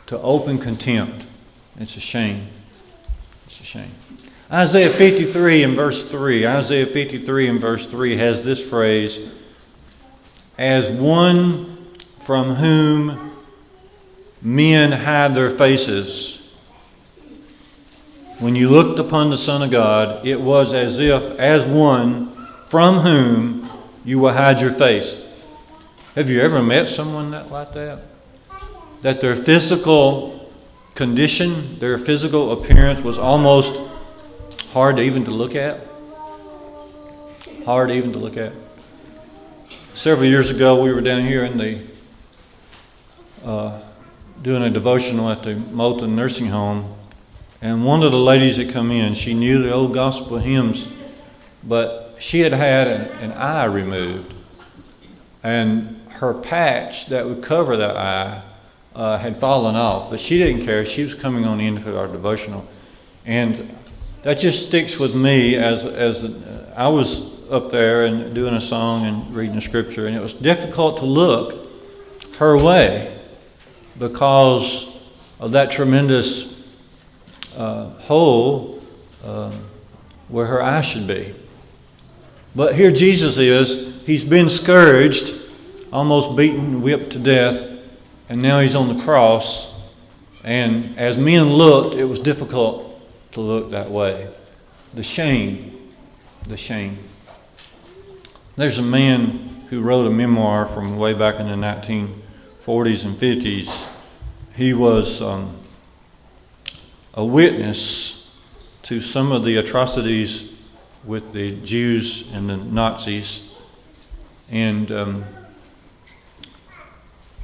to 0.06 0.18
open 0.20 0.56
contempt. 0.56 1.26
It's 1.78 1.96
a 1.96 2.00
shame. 2.00 2.46
Shame. 3.66 3.90
Isaiah 4.48 4.90
53 4.90 5.64
and 5.64 5.74
verse 5.74 6.08
3, 6.08 6.46
Isaiah 6.46 6.86
53 6.86 7.48
and 7.48 7.60
verse 7.60 7.84
3 7.84 8.16
has 8.16 8.44
this 8.44 8.64
phrase 8.64 9.28
As 10.56 10.88
one 10.88 11.76
from 12.20 12.54
whom 12.54 13.32
men 14.40 14.92
hide 14.92 15.34
their 15.34 15.50
faces. 15.50 16.56
When 18.38 18.54
you 18.54 18.68
looked 18.68 19.00
upon 19.00 19.30
the 19.30 19.36
Son 19.36 19.62
of 19.62 19.72
God, 19.72 20.24
it 20.24 20.40
was 20.40 20.72
as 20.72 21.00
if, 21.00 21.36
as 21.40 21.66
one 21.66 22.30
from 22.68 22.98
whom 22.98 23.68
you 24.04 24.20
will 24.20 24.32
hide 24.32 24.60
your 24.60 24.70
face. 24.70 25.24
Have 26.14 26.30
you 26.30 26.40
ever 26.40 26.62
met 26.62 26.86
someone 26.86 27.32
that 27.32 27.50
like 27.50 27.72
that? 27.72 28.04
That 29.02 29.20
their 29.20 29.34
physical 29.34 30.35
condition, 30.96 31.78
their 31.78 31.98
physical 31.98 32.52
appearance 32.52 33.02
was 33.02 33.18
almost 33.18 33.78
hard 34.72 34.98
even 34.98 35.24
to 35.26 35.30
look 35.30 35.54
at? 35.54 35.86
Hard 37.66 37.90
even 37.90 38.12
to 38.12 38.18
look 38.18 38.38
at. 38.38 38.52
Several 39.92 40.26
years 40.26 40.50
ago, 40.50 40.82
we 40.82 40.92
were 40.92 41.02
down 41.02 41.22
here 41.22 41.44
in 41.44 41.58
the 41.58 41.80
uh, 43.44 43.78
doing 44.42 44.62
a 44.62 44.70
devotional 44.70 45.30
at 45.30 45.42
the 45.42 45.54
Moulton 45.54 46.16
Nursing 46.16 46.48
Home, 46.48 46.94
and 47.60 47.84
one 47.84 48.02
of 48.02 48.10
the 48.10 48.18
ladies 48.18 48.56
that 48.56 48.70
come 48.70 48.90
in, 48.90 49.14
she 49.14 49.34
knew 49.34 49.62
the 49.62 49.72
old 49.72 49.92
gospel 49.92 50.38
hymns, 50.38 50.96
but 51.62 52.16
she 52.18 52.40
had 52.40 52.52
had 52.52 52.88
an, 52.88 53.30
an 53.30 53.32
eye 53.32 53.66
removed, 53.66 54.32
and 55.42 56.00
her 56.08 56.34
patch 56.34 57.06
that 57.06 57.26
would 57.26 57.42
cover 57.42 57.76
that 57.76 57.96
eye 57.96 58.42
uh, 58.96 59.18
had 59.18 59.36
fallen 59.36 59.76
off, 59.76 60.10
but 60.10 60.18
she 60.18 60.38
didn't 60.38 60.64
care. 60.64 60.84
She 60.86 61.04
was 61.04 61.14
coming 61.14 61.44
on 61.44 61.60
into 61.60 61.96
our 61.96 62.08
devotional, 62.08 62.66
and 63.26 63.70
that 64.22 64.38
just 64.38 64.68
sticks 64.68 64.98
with 64.98 65.14
me 65.14 65.56
as 65.56 65.84
as 65.84 66.24
uh, 66.24 66.72
I 66.74 66.88
was 66.88 67.48
up 67.50 67.70
there 67.70 68.06
and 68.06 68.34
doing 68.34 68.54
a 68.54 68.60
song 68.60 69.04
and 69.04 69.34
reading 69.34 69.54
the 69.54 69.60
scripture, 69.60 70.06
and 70.06 70.16
it 70.16 70.22
was 70.22 70.32
difficult 70.32 70.96
to 70.98 71.04
look 71.04 71.68
her 72.38 72.60
way 72.60 73.14
because 73.98 75.14
of 75.40 75.52
that 75.52 75.70
tremendous 75.70 76.56
uh, 77.58 77.90
hole 78.00 78.82
uh, 79.24 79.52
where 80.28 80.46
her 80.46 80.62
eye 80.62 80.80
should 80.80 81.06
be. 81.06 81.34
But 82.54 82.74
here 82.74 82.90
Jesus 82.90 83.36
is. 83.36 84.04
He's 84.06 84.24
been 84.24 84.48
scourged, 84.48 85.34
almost 85.92 86.34
beaten, 86.34 86.80
whipped 86.80 87.12
to 87.12 87.18
death, 87.18 87.75
and 88.28 88.42
now 88.42 88.60
he's 88.60 88.74
on 88.74 88.94
the 88.94 89.02
cross. 89.02 89.74
And 90.44 90.96
as 90.98 91.18
men 91.18 91.52
looked, 91.52 91.96
it 91.96 92.04
was 92.04 92.18
difficult 92.18 93.00
to 93.32 93.40
look 93.40 93.70
that 93.70 93.90
way. 93.90 94.28
The 94.94 95.02
shame, 95.02 95.92
the 96.48 96.56
shame. 96.56 96.98
There's 98.56 98.78
a 98.78 98.82
man 98.82 99.38
who 99.68 99.82
wrote 99.82 100.06
a 100.06 100.10
memoir 100.10 100.64
from 100.64 100.96
way 100.96 101.12
back 101.12 101.40
in 101.40 101.46
the 101.46 101.54
1940s 101.54 103.04
and 103.04 103.14
50s. 103.14 103.92
He 104.54 104.72
was 104.72 105.20
um, 105.20 105.56
a 107.12 107.24
witness 107.24 108.40
to 108.82 109.00
some 109.00 109.32
of 109.32 109.44
the 109.44 109.56
atrocities 109.56 110.68
with 111.04 111.32
the 111.32 111.56
Jews 111.62 112.32
and 112.32 112.48
the 112.48 112.56
Nazis. 112.56 113.54
And 114.50 114.90
um, 114.92 115.24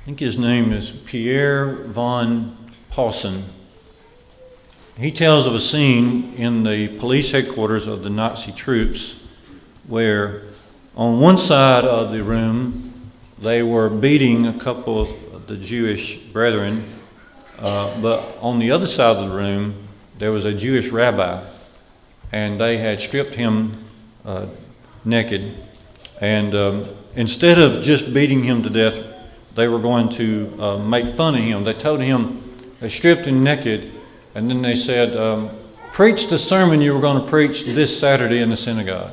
I 0.02 0.04
think 0.04 0.18
his 0.18 0.36
name 0.36 0.72
is 0.72 0.90
Pierre 0.90 1.74
von 1.84 2.56
Paulsen. 2.90 3.44
He 4.98 5.12
tells 5.12 5.46
of 5.46 5.54
a 5.54 5.60
scene 5.60 6.34
in 6.34 6.64
the 6.64 6.88
police 6.98 7.30
headquarters 7.30 7.86
of 7.86 8.02
the 8.02 8.10
Nazi 8.10 8.50
troops 8.50 9.28
where, 9.86 10.42
on 10.96 11.20
one 11.20 11.38
side 11.38 11.84
of 11.84 12.10
the 12.10 12.24
room, 12.24 12.92
they 13.38 13.62
were 13.62 13.88
beating 13.88 14.44
a 14.44 14.58
couple 14.58 15.02
of 15.02 15.46
the 15.46 15.56
Jewish 15.56 16.18
brethren, 16.18 16.82
uh, 17.60 17.96
but 18.02 18.38
on 18.40 18.58
the 18.58 18.72
other 18.72 18.88
side 18.88 19.18
of 19.18 19.28
the 19.28 19.32
room, 19.32 19.86
there 20.18 20.32
was 20.32 20.44
a 20.44 20.52
Jewish 20.52 20.88
rabbi 20.88 21.40
and 22.32 22.60
they 22.60 22.78
had 22.78 23.00
stripped 23.00 23.36
him 23.36 23.72
uh, 24.24 24.46
naked. 25.04 25.54
And 26.20 26.56
um, 26.56 26.88
instead 27.14 27.60
of 27.60 27.84
just 27.84 28.12
beating 28.12 28.42
him 28.42 28.64
to 28.64 28.68
death, 28.68 29.11
they 29.54 29.68
were 29.68 29.78
going 29.78 30.08
to 30.10 30.56
uh, 30.58 30.78
make 30.78 31.06
fun 31.06 31.34
of 31.34 31.40
him. 31.40 31.64
They 31.64 31.74
told 31.74 32.00
him, 32.00 32.42
they 32.80 32.88
stripped 32.88 33.26
him 33.26 33.42
naked, 33.42 33.90
and 34.34 34.50
then 34.50 34.62
they 34.62 34.74
said, 34.74 35.16
um, 35.16 35.50
Preach 35.92 36.28
the 36.28 36.38
sermon 36.38 36.80
you 36.80 36.94
were 36.94 37.00
going 37.00 37.22
to 37.22 37.28
preach 37.28 37.64
this 37.66 37.98
Saturday 37.98 38.40
in 38.40 38.48
the 38.48 38.56
synagogue. 38.56 39.12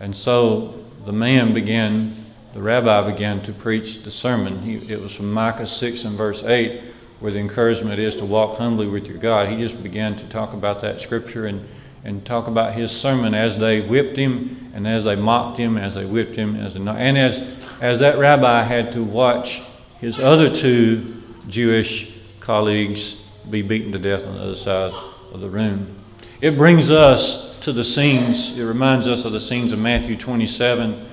And 0.00 0.16
so 0.16 0.82
the 1.04 1.12
man 1.12 1.52
began, 1.52 2.14
the 2.54 2.62
rabbi 2.62 3.10
began 3.10 3.42
to 3.42 3.52
preach 3.52 4.02
the 4.02 4.10
sermon. 4.10 4.60
He, 4.62 4.76
it 4.90 5.00
was 5.00 5.14
from 5.14 5.30
Micah 5.30 5.66
6 5.66 6.04
and 6.06 6.16
verse 6.16 6.42
8, 6.42 6.80
where 7.20 7.30
the 7.30 7.38
encouragement 7.38 7.98
is 7.98 8.16
to 8.16 8.24
walk 8.24 8.56
humbly 8.56 8.88
with 8.88 9.06
your 9.06 9.18
God. 9.18 9.48
He 9.48 9.58
just 9.58 9.82
began 9.82 10.16
to 10.16 10.26
talk 10.30 10.54
about 10.54 10.80
that 10.80 11.02
scripture 11.02 11.44
and 11.46 11.62
and 12.04 12.24
talk 12.24 12.48
about 12.48 12.74
his 12.74 12.90
sermon 12.90 13.34
as 13.34 13.58
they 13.58 13.80
whipped 13.80 14.16
him 14.16 14.70
and 14.74 14.86
as 14.86 15.04
they 15.04 15.16
mocked 15.16 15.58
him, 15.58 15.76
as 15.76 15.94
they 15.94 16.06
whipped 16.06 16.36
him, 16.36 16.56
as 16.56 16.74
they, 16.74 16.80
and 16.80 17.18
as, 17.18 17.59
as 17.80 18.00
that 18.00 18.18
rabbi 18.18 18.62
had 18.62 18.92
to 18.92 19.02
watch 19.02 19.62
his 20.00 20.20
other 20.20 20.54
two 20.54 21.22
Jewish 21.48 22.16
colleagues 22.40 23.38
be 23.50 23.62
beaten 23.62 23.92
to 23.92 23.98
death 23.98 24.26
on 24.26 24.34
the 24.34 24.42
other 24.42 24.54
side 24.54 24.92
of 25.32 25.40
the 25.40 25.48
room. 25.48 25.96
It 26.40 26.56
brings 26.56 26.90
us 26.90 27.60
to 27.60 27.72
the 27.72 27.84
scenes, 27.84 28.58
it 28.58 28.64
reminds 28.64 29.06
us 29.06 29.24
of 29.24 29.32
the 29.32 29.40
scenes 29.40 29.72
of 29.72 29.78
Matthew 29.78 30.16
27 30.16 31.06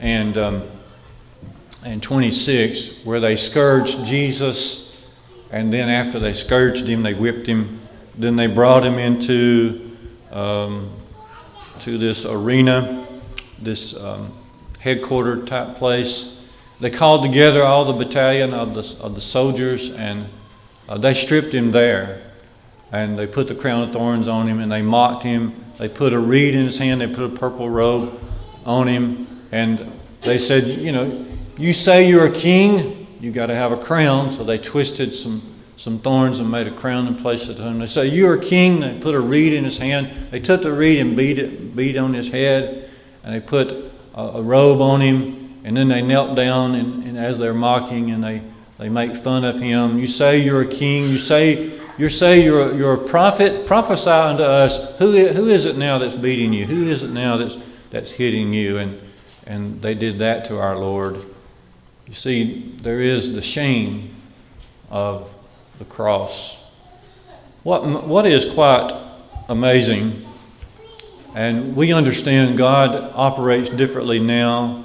and, 0.00 0.38
um, 0.38 0.62
and 1.84 2.02
26, 2.02 3.04
where 3.04 3.20
they 3.20 3.36
scourged 3.36 4.04
Jesus, 4.04 5.14
and 5.50 5.72
then 5.72 5.88
after 5.88 6.18
they 6.18 6.34
scourged 6.34 6.86
him, 6.86 7.02
they 7.02 7.14
whipped 7.14 7.46
him, 7.46 7.80
then 8.16 8.36
they 8.36 8.46
brought 8.46 8.84
him 8.84 8.98
into 8.98 9.90
um, 10.30 10.90
to 11.80 11.96
this 11.96 12.26
arena, 12.26 13.06
this 13.60 13.98
um, 14.02 14.30
headquarter 14.88 15.44
type 15.44 15.76
place. 15.76 16.50
They 16.80 16.90
called 16.90 17.22
together 17.22 17.62
all 17.62 17.84
the 17.84 18.04
battalion 18.04 18.54
of 18.54 18.72
the, 18.72 19.04
of 19.04 19.14
the 19.14 19.20
soldiers 19.20 19.94
and 19.94 20.26
uh, 20.88 20.96
they 20.96 21.12
stripped 21.12 21.52
him 21.52 21.72
there. 21.72 22.22
And 22.90 23.18
they 23.18 23.26
put 23.26 23.48
the 23.48 23.54
crown 23.54 23.82
of 23.82 23.92
thorns 23.92 24.28
on 24.28 24.46
him 24.46 24.60
and 24.60 24.72
they 24.72 24.80
mocked 24.80 25.24
him. 25.24 25.54
They 25.76 25.88
put 25.88 26.14
a 26.14 26.18
reed 26.18 26.54
in 26.54 26.64
his 26.64 26.78
hand, 26.78 27.02
they 27.02 27.06
put 27.06 27.24
a 27.24 27.36
purple 27.36 27.68
robe 27.68 28.18
on 28.64 28.88
him. 28.88 29.26
And 29.52 29.92
they 30.22 30.38
said, 30.38 30.64
You 30.64 30.92
know, 30.92 31.26
you 31.58 31.74
say 31.74 32.08
you're 32.08 32.26
a 32.26 32.32
king, 32.32 33.06
you 33.20 33.30
got 33.30 33.46
to 33.46 33.54
have 33.54 33.72
a 33.72 33.76
crown. 33.76 34.30
So 34.32 34.42
they 34.42 34.56
twisted 34.56 35.12
some, 35.12 35.42
some 35.76 35.98
thorns 35.98 36.40
and 36.40 36.50
made 36.50 36.66
a 36.66 36.70
crown 36.74 37.06
and 37.06 37.18
placed 37.18 37.50
it 37.50 37.60
on 37.60 37.74
him. 37.74 37.78
They 37.80 37.86
say, 37.86 38.06
You're 38.06 38.38
a 38.38 38.42
king. 38.42 38.80
They 38.80 38.98
put 38.98 39.14
a 39.14 39.20
reed 39.20 39.52
in 39.52 39.64
his 39.64 39.76
hand. 39.76 40.30
They 40.30 40.40
took 40.40 40.62
the 40.62 40.72
reed 40.72 40.98
and 40.98 41.14
beat 41.14 41.38
it, 41.38 41.76
beat 41.76 41.98
on 41.98 42.14
his 42.14 42.30
head. 42.30 42.88
And 43.22 43.34
they 43.34 43.40
put 43.40 43.68
a, 44.18 44.42
robe 44.42 44.80
on 44.80 45.00
him. 45.00 45.60
And 45.64 45.76
then 45.76 45.88
they 45.88 46.02
knelt 46.02 46.34
down 46.34 46.74
and, 46.74 47.04
and 47.04 47.18
as 47.18 47.38
they're 47.38 47.54
mocking 47.54 48.10
and 48.10 48.22
they, 48.22 48.42
they 48.78 48.88
make 48.88 49.14
fun 49.14 49.44
of 49.44 49.58
him. 49.60 49.98
You 49.98 50.06
say 50.06 50.38
you're 50.38 50.62
a 50.62 50.66
king. 50.66 51.10
You 51.10 51.18
say 51.18 51.78
you 51.98 52.08
say 52.08 52.44
you're 52.44 52.70
a, 52.70 52.76
you're 52.76 52.94
a 52.94 53.08
prophet. 53.08 53.66
Prophesy 53.66 54.08
unto 54.08 54.44
us. 54.44 54.96
Who, 54.98 55.26
who 55.28 55.48
is 55.48 55.66
it 55.66 55.76
now 55.76 55.98
that's 55.98 56.14
beating 56.14 56.52
you? 56.52 56.64
Who 56.64 56.88
is 56.88 57.02
it 57.02 57.10
now 57.10 57.36
that's, 57.36 57.56
that's 57.90 58.12
hitting 58.12 58.52
you? 58.52 58.78
And, 58.78 59.00
and 59.46 59.82
they 59.82 59.94
did 59.94 60.20
that 60.20 60.44
to 60.46 60.60
our 60.60 60.78
Lord. 60.78 61.16
You 62.06 62.14
see, 62.14 62.72
there 62.82 63.00
is 63.00 63.34
the 63.34 63.42
shame 63.42 64.10
of 64.90 65.34
the 65.80 65.84
cross. 65.84 66.56
What, 67.64 67.84
what 68.06 68.26
is 68.26 68.54
quite 68.54 68.96
amazing, 69.48 70.12
and 71.34 71.76
we 71.76 71.92
understand 71.92 72.58
God 72.58 73.12
operates 73.14 73.68
differently 73.68 74.18
now 74.18 74.84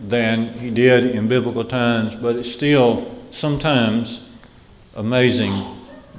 than 0.00 0.54
he 0.58 0.70
did 0.70 1.14
in 1.14 1.28
biblical 1.28 1.64
times, 1.64 2.14
but 2.16 2.36
it's 2.36 2.50
still 2.50 3.10
sometimes 3.30 4.38
amazing 4.96 5.52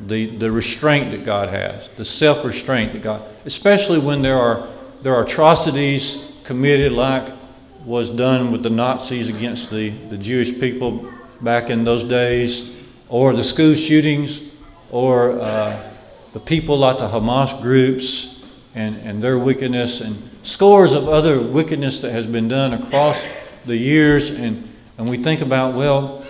the, 0.07 0.27
the 0.27 0.51
restraint 0.51 1.11
that 1.11 1.25
God 1.25 1.49
has, 1.49 1.89
the 1.95 2.05
self 2.05 2.43
restraint 2.43 2.93
that 2.93 3.03
God, 3.03 3.21
especially 3.45 3.99
when 3.99 4.21
there 4.21 4.37
are, 4.37 4.67
there 5.01 5.15
are 5.15 5.23
atrocities 5.23 6.41
committed 6.45 6.91
like 6.91 7.33
was 7.85 8.09
done 8.09 8.51
with 8.51 8.63
the 8.63 8.69
Nazis 8.69 9.29
against 9.29 9.69
the, 9.69 9.89
the 9.89 10.17
Jewish 10.17 10.59
people 10.59 11.11
back 11.41 11.69
in 11.69 11.83
those 11.83 12.03
days, 12.03 12.71
or 13.09 13.33
the 13.33 13.43
school 13.43 13.75
shootings, 13.75 14.55
or 14.89 15.39
uh, 15.39 15.91
the 16.33 16.39
people 16.39 16.77
like 16.77 16.97
the 16.97 17.07
Hamas 17.07 17.61
groups 17.61 18.34
and, 18.75 18.97
and 18.97 19.21
their 19.21 19.39
wickedness, 19.39 20.01
and 20.01 20.15
scores 20.45 20.93
of 20.93 21.07
other 21.07 21.41
wickedness 21.41 22.01
that 22.01 22.11
has 22.11 22.27
been 22.27 22.47
done 22.47 22.73
across 22.73 23.25
the 23.65 23.75
years. 23.75 24.37
And, 24.37 24.67
and 24.97 25.09
we 25.09 25.17
think 25.17 25.41
about, 25.41 25.75
well, 25.75 26.21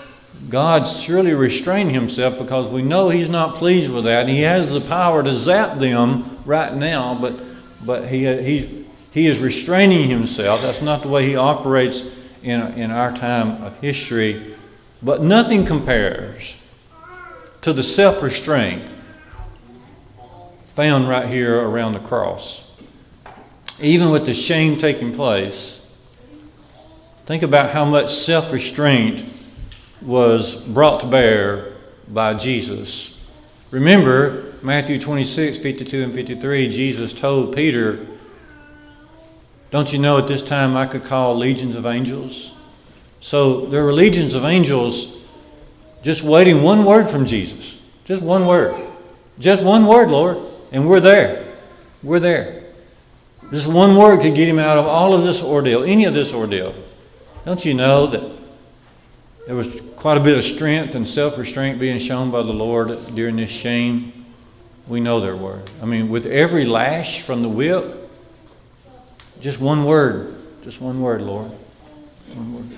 God 0.48 0.86
surely 0.88 1.34
restrained 1.34 1.92
himself 1.92 2.38
because 2.38 2.70
we 2.70 2.84
know 2.84 3.10
he's 3.10 3.30
not 3.30 3.56
pleased 3.56 3.92
with 3.92 4.04
that. 4.04 4.30
He 4.30 4.42
has 4.42 4.72
the 4.72 4.82
power 4.82 5.24
to 5.24 5.34
zap 5.34 5.80
them 5.80 6.40
right 6.46 6.74
now, 6.74 7.18
but, 7.20 7.34
but 7.86 8.08
he, 8.10 8.26
he, 8.44 8.86
he 9.12 9.26
is 9.26 9.40
restraining 9.40 10.08
himself. 10.08 10.62
That's 10.62 10.82
not 10.82 11.02
the 11.02 11.10
way 11.10 11.26
he 11.26 11.36
operates 11.36 12.16
in, 12.44 12.62
in 12.74 12.92
our 12.92 13.12
time 13.12 13.64
of 13.64 13.80
history. 13.80 14.56
But 15.02 15.24
nothing 15.24 15.66
compares 15.66 16.62
to 17.62 17.74
the 17.74 17.84
self 17.84 18.22
restraint 18.22 18.84
found 20.76 21.08
right 21.08 21.30
here 21.30 21.58
around 21.58 21.94
the 21.94 22.00
cross. 22.00 22.78
Even 23.82 24.10
with 24.10 24.26
the 24.26 24.34
shame 24.34 24.78
taking 24.78 25.16
place, 25.16 25.90
think 27.24 27.44
about 27.44 27.70
how 27.70 27.86
much 27.86 28.12
self 28.12 28.52
restraint 28.52 29.26
was 30.02 30.68
brought 30.68 31.00
to 31.00 31.08
bear 31.08 31.72
by 32.10 32.34
Jesus. 32.34 33.26
Remember, 33.72 34.54
Matthew 34.62 35.00
26, 35.00 35.60
52 35.60 36.04
and 36.04 36.14
53, 36.14 36.70
Jesus 36.70 37.14
told 37.14 37.56
Peter, 37.56 38.06
don't 39.72 39.94
you 39.94 40.00
know 40.00 40.18
at 40.18 40.28
this 40.28 40.42
time 40.42 40.76
I 40.76 40.88
could 40.88 41.06
call 41.06 41.38
legions 41.38 41.76
of 41.76 41.86
angels? 41.86 42.52
So 43.22 43.66
there 43.66 43.84
were 43.86 43.94
legions 43.94 44.34
of 44.34 44.44
angels 44.44 45.26
just 46.04 46.22
waiting 46.22 46.64
one 46.64 46.84
word 46.84 47.10
from 47.10 47.26
Jesus. 47.26 47.82
Just 48.04 48.22
one 48.22 48.46
word. 48.46 48.76
Just 49.40 49.64
one 49.64 49.88
word, 49.88 50.10
Lord. 50.10 50.38
And 50.76 50.90
we're 50.90 51.00
there. 51.00 51.42
We're 52.04 52.20
there. 52.20 52.64
Just 53.50 53.66
one 53.66 53.96
word 53.96 54.20
could 54.20 54.36
get 54.36 54.50
him 54.50 54.60
out 54.60 54.78
of 54.78 54.86
all 54.86 55.14
of 55.14 55.24
this 55.24 55.42
ordeal, 55.42 55.86
any 55.86 56.04
of 56.04 56.14
this 56.14 56.34
ordeal. 56.34 56.76
Don't 57.46 57.64
you 57.64 57.74
know 57.74 58.08
that 58.08 58.22
there 59.48 59.56
was 59.56 59.80
quite 59.96 60.18
a 60.18 60.20
bit 60.20 60.38
of 60.38 60.44
strength 60.44 60.94
and 60.94 61.08
self 61.08 61.38
restraint 61.38 61.80
being 61.80 61.98
shown 61.98 62.30
by 62.30 62.42
the 62.42 62.52
Lord 62.52 62.90
during 63.16 63.38
this 63.38 63.50
shame? 63.50 64.26
We 64.86 65.00
know 65.00 65.22
there 65.22 65.38
were. 65.38 65.62
I 65.82 65.86
mean, 65.86 66.10
with 66.10 66.26
every 66.26 66.66
lash 66.66 67.22
from 67.22 67.42
the 67.42 67.48
whip, 67.48 68.10
just 69.40 69.62
one 69.62 69.86
word. 69.86 70.36
Just 70.66 70.82
one 70.82 71.00
word, 71.00 71.22
Lord. 71.22 71.52
One 72.34 72.54
word. 72.54 72.78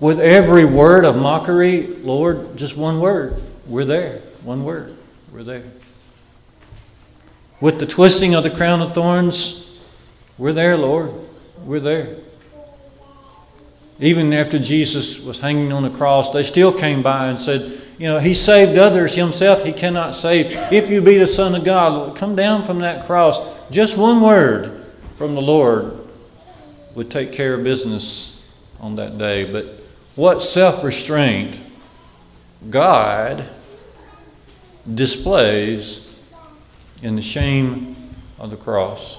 With 0.00 0.18
every 0.18 0.64
word 0.64 1.04
of 1.04 1.20
mockery, 1.20 1.88
Lord, 1.88 2.56
just 2.56 2.78
one 2.78 3.00
word. 3.00 3.38
We're 3.66 3.84
there. 3.84 4.20
One 4.44 4.64
word. 4.64 4.96
We're 5.30 5.42
there. 5.42 5.64
With 7.64 7.80
the 7.80 7.86
twisting 7.86 8.34
of 8.34 8.42
the 8.42 8.50
crown 8.50 8.82
of 8.82 8.92
thorns, 8.92 9.82
we're 10.36 10.52
there, 10.52 10.76
Lord. 10.76 11.10
We're 11.64 11.80
there. 11.80 12.16
Even 13.98 14.34
after 14.34 14.58
Jesus 14.58 15.24
was 15.24 15.40
hanging 15.40 15.72
on 15.72 15.82
the 15.82 15.88
cross, 15.88 16.30
they 16.30 16.42
still 16.42 16.78
came 16.78 17.00
by 17.00 17.28
and 17.28 17.38
said, 17.38 17.80
You 17.96 18.08
know, 18.08 18.18
He 18.18 18.34
saved 18.34 18.76
others, 18.76 19.14
Himself 19.14 19.64
He 19.64 19.72
cannot 19.72 20.14
save. 20.14 20.54
If 20.70 20.90
you 20.90 21.00
be 21.00 21.16
the 21.16 21.26
Son 21.26 21.54
of 21.54 21.64
God, 21.64 22.14
come 22.18 22.36
down 22.36 22.64
from 22.64 22.80
that 22.80 23.06
cross. 23.06 23.40
Just 23.70 23.96
one 23.96 24.20
word 24.20 24.84
from 25.16 25.34
the 25.34 25.40
Lord 25.40 25.96
would 26.94 27.10
take 27.10 27.32
care 27.32 27.54
of 27.54 27.64
business 27.64 28.62
on 28.78 28.96
that 28.96 29.16
day. 29.16 29.50
But 29.50 29.64
what 30.16 30.42
self 30.42 30.84
restraint 30.84 31.58
God 32.68 33.48
displays 34.86 36.03
in 37.02 37.16
the 37.16 37.22
shame 37.22 37.96
of 38.38 38.50
the 38.50 38.56
cross. 38.56 39.18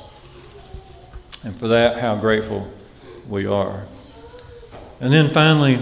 And 1.43 1.53
for 1.53 1.67
that, 1.67 1.99
how 1.99 2.15
grateful 2.15 2.71
we 3.29 3.45
are. 3.45 3.85
And 4.99 5.11
then 5.11 5.29
finally, 5.29 5.75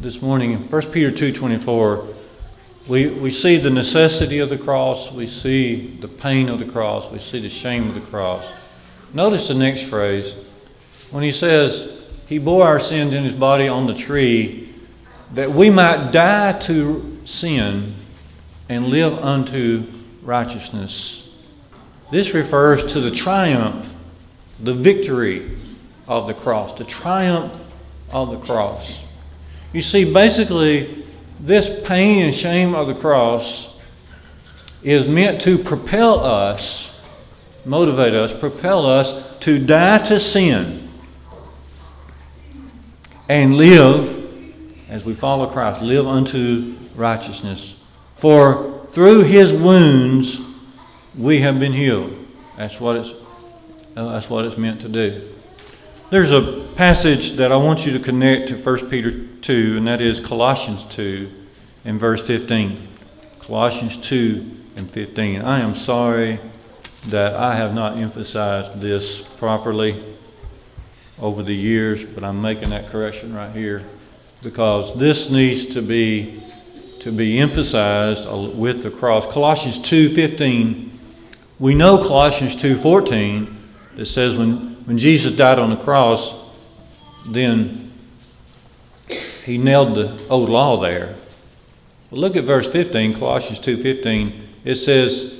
this 0.00 0.20
morning, 0.20 0.56
1 0.56 0.82
Peter 0.92 1.10
2.24, 1.10 2.14
we, 2.88 3.08
we 3.08 3.30
see 3.30 3.56
the 3.56 3.70
necessity 3.70 4.38
of 4.38 4.48
the 4.48 4.58
cross, 4.58 5.12
we 5.12 5.26
see 5.26 5.96
the 6.00 6.08
pain 6.08 6.48
of 6.48 6.58
the 6.58 6.64
cross, 6.64 7.10
we 7.10 7.18
see 7.18 7.40
the 7.40 7.50
shame 7.50 7.88
of 7.88 7.94
the 7.94 8.00
cross. 8.00 8.52
Notice 9.12 9.48
the 9.48 9.54
next 9.54 9.82
phrase 9.82 10.44
when 11.10 11.22
he 11.22 11.32
says, 11.32 12.10
He 12.28 12.38
bore 12.38 12.66
our 12.66 12.80
sins 12.80 13.14
in 13.14 13.24
His 13.24 13.34
body 13.34 13.68
on 13.68 13.86
the 13.86 13.94
tree 13.94 14.72
that 15.34 15.50
we 15.50 15.70
might 15.70 16.10
die 16.10 16.52
to 16.60 17.18
sin 17.24 17.94
and 18.68 18.86
live 18.86 19.12
unto 19.18 19.84
righteousness. 20.22 21.27
This 22.10 22.34
refers 22.34 22.92
to 22.92 23.00
the 23.00 23.10
triumph, 23.10 23.94
the 24.60 24.74
victory 24.74 25.50
of 26.06 26.26
the 26.26 26.34
cross, 26.34 26.72
the 26.78 26.84
triumph 26.84 27.52
of 28.12 28.30
the 28.30 28.38
cross. 28.38 29.04
You 29.72 29.82
see, 29.82 30.12
basically, 30.12 31.04
this 31.38 31.86
pain 31.86 32.24
and 32.24 32.34
shame 32.34 32.74
of 32.74 32.86
the 32.86 32.94
cross 32.94 33.82
is 34.82 35.06
meant 35.06 35.40
to 35.42 35.58
propel 35.58 36.20
us 36.20 36.88
motivate 37.68 38.14
us, 38.14 38.32
propel 38.32 38.86
us 38.86 39.38
to 39.40 39.64
die 39.64 39.98
to 39.98 40.18
sin 40.18 40.88
and 43.28 43.56
live, 43.56 44.90
as 44.90 45.04
we 45.04 45.12
follow 45.14 45.46
Christ, 45.46 45.82
live 45.82 46.06
unto 46.06 46.74
righteousness. 46.94 47.78
For 48.16 48.86
through 48.90 49.24
his 49.24 49.52
wounds 49.52 50.40
we 51.18 51.40
have 51.40 51.58
been 51.58 51.72
healed. 51.72 52.16
That's 52.56 52.80
what 52.80 52.96
it's, 52.96 53.12
uh, 53.96 54.12
that's 54.12 54.30
what 54.30 54.44
it's 54.44 54.56
meant 54.56 54.80
to 54.82 54.88
do. 54.88 55.20
There's 56.10 56.30
a 56.30 56.66
passage 56.76 57.32
that 57.32 57.50
I 57.52 57.56
want 57.56 57.84
you 57.84 57.92
to 57.92 57.98
connect 57.98 58.48
to 58.48 58.54
1 58.54 58.88
Peter 58.88 59.26
2, 59.42 59.74
and 59.78 59.86
that 59.88 60.00
is 60.00 60.20
Colossians 60.20 60.84
2 60.84 61.30
in 61.84 61.98
verse 61.98 62.24
15. 62.26 62.80
Colossians 63.40 63.96
2 63.98 64.50
and 64.76 64.88
15. 64.88 65.42
I 65.42 65.60
am 65.60 65.74
sorry 65.74 66.38
that 67.08 67.34
I 67.34 67.56
have 67.56 67.74
not 67.74 67.96
emphasized 67.96 68.80
this 68.80 69.36
properly 69.36 70.02
over 71.20 71.42
the 71.42 71.54
years, 71.54 72.04
but 72.04 72.22
I'm 72.22 72.40
making 72.40 72.70
that 72.70 72.88
correction 72.88 73.34
right 73.34 73.50
here 73.50 73.84
because 74.42 74.96
this 74.98 75.30
needs 75.30 75.74
to 75.74 75.82
be 75.82 76.40
to 77.00 77.12
be 77.12 77.38
emphasized 77.38 78.28
with 78.56 78.82
the 78.82 78.90
cross. 78.90 79.26
Colossians 79.26 79.78
2:15. 79.78 80.87
We 81.60 81.74
know 81.74 81.98
Colossians 81.98 82.54
2:14 82.54 83.46
that 83.96 84.06
says 84.06 84.36
when 84.36 84.76
when 84.88 84.96
Jesus 84.96 85.36
died 85.36 85.58
on 85.58 85.68
the 85.68 85.76
cross, 85.76 86.32
then 87.28 87.90
he 89.44 89.58
nailed 89.58 89.94
the 89.94 90.10
old 90.30 90.48
law 90.48 90.78
there. 90.78 91.14
Look 92.10 92.36
at 92.36 92.44
verse 92.44 92.66
15, 92.66 93.12
Colossians 93.12 93.58
2:15. 93.58 94.32
It 94.64 94.76
says, 94.76 95.32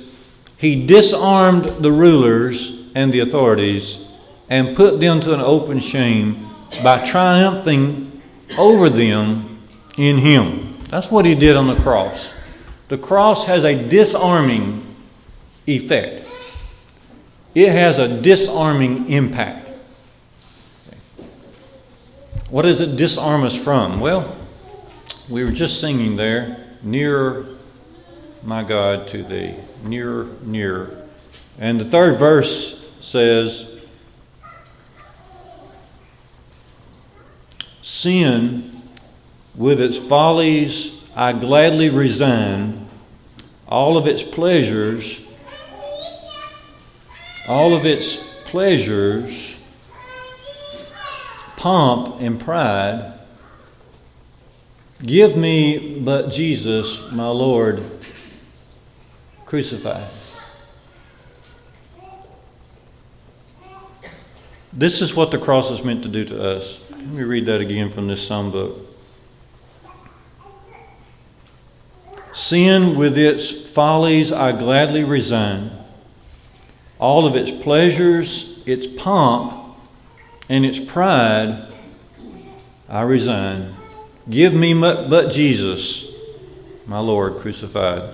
"He 0.57 0.85
disarmed 0.85 1.71
the 1.79 1.91
rulers 1.91 2.83
and 2.93 3.11
the 3.11 3.21
authorities 3.21 4.05
and 4.49 4.75
put 4.75 4.99
them 4.99 5.19
to 5.21 5.33
an 5.33 5.41
open 5.41 5.79
shame 5.79 6.45
by 6.83 6.99
triumphing 6.99 8.11
over 8.57 8.87
them 8.87 9.57
in 9.97 10.19
him." 10.19 10.75
That's 10.91 11.09
what 11.09 11.25
he 11.25 11.33
did 11.33 11.55
on 11.55 11.67
the 11.67 11.75
cross. 11.75 12.27
The 12.89 12.97
cross 12.97 13.45
has 13.45 13.63
a 13.63 13.73
disarming 13.73 14.88
effect. 15.69 16.27
It 17.55 17.71
has 17.71 17.97
a 17.99 18.21
disarming 18.21 19.11
impact. 19.11 19.69
What 22.49 22.63
does 22.63 22.81
it 22.81 22.95
disarm 22.95 23.43
us 23.43 23.61
from? 23.61 23.99
Well, 23.99 24.35
we 25.29 25.43
were 25.43 25.51
just 25.51 25.79
singing 25.79 26.15
there, 26.15 26.57
nearer, 26.81 27.45
my 28.43 28.63
God, 28.63 29.07
to 29.09 29.21
thee, 29.21 29.53
nearer, 29.83 30.27
nearer. 30.43 30.97
And 31.59 31.79
the 31.79 31.85
third 31.85 32.17
verse 32.17 32.97
says, 33.01 33.85
Sin, 37.83 38.71
with 39.55 39.81
its 39.81 39.97
follies, 39.97 41.11
I 41.15 41.33
gladly 41.33 41.89
resign, 41.89 42.87
all 43.67 43.97
of 43.97 44.07
its 44.07 44.23
pleasures, 44.23 45.28
all 47.49 47.73
of 47.73 47.83
its 47.83 48.43
pleasures, 48.43 49.59
pomp 51.57 52.21
and 52.21 52.39
pride, 52.39 53.13
give 55.03 55.35
me 55.35 55.99
but 55.99 56.29
Jesus, 56.29 57.11
my 57.11 57.27
Lord, 57.27 57.83
crucified. 59.47 60.07
This 64.71 65.01
is 65.01 65.15
what 65.15 65.31
the 65.31 65.39
cross 65.39 65.71
is 65.71 65.83
meant 65.83 66.03
to 66.03 66.09
do 66.09 66.25
to 66.25 66.57
us. 66.57 66.85
Let 66.91 67.07
me 67.07 67.23
read 67.23 67.47
that 67.47 67.61
again 67.61 67.89
from 67.89 68.05
this 68.05 68.25
psalm 68.25 68.51
book. 68.51 68.77
Sin 72.31 72.95
with 72.95 73.17
its 73.17 73.71
follies 73.71 74.31
I 74.31 74.51
gladly 74.51 75.03
resign. 75.03 75.78
All 76.99 77.25
of 77.25 77.35
its 77.35 77.49
pleasures, 77.49 78.63
its 78.67 78.85
pomp, 78.85 79.77
and 80.49 80.65
its 80.65 80.79
pride 80.79 81.69
I 82.89 83.01
resign. 83.03 83.75
Give 84.29 84.53
me 84.53 84.73
but 84.73 85.31
Jesus, 85.31 86.15
my 86.87 86.99
Lord, 86.99 87.35
crucified. 87.35 88.13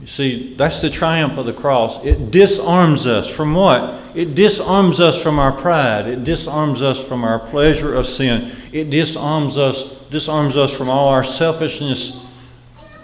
You 0.00 0.08
see, 0.08 0.54
that's 0.54 0.80
the 0.82 0.90
triumph 0.90 1.38
of 1.38 1.46
the 1.46 1.52
cross. 1.52 2.04
It 2.04 2.32
disarms 2.32 3.06
us 3.06 3.30
from 3.30 3.54
what? 3.54 3.94
It 4.16 4.34
disarms 4.34 4.98
us 4.98 5.22
from 5.22 5.38
our 5.38 5.52
pride. 5.52 6.08
It 6.08 6.24
disarms 6.24 6.82
us 6.82 7.06
from 7.06 7.22
our 7.22 7.38
pleasure 7.38 7.94
of 7.94 8.06
sin. 8.06 8.50
It 8.72 8.90
disarms 8.90 9.56
us, 9.56 10.08
disarms 10.08 10.56
us 10.56 10.76
from 10.76 10.88
all 10.88 11.10
our 11.10 11.22
selfishness 11.22 12.18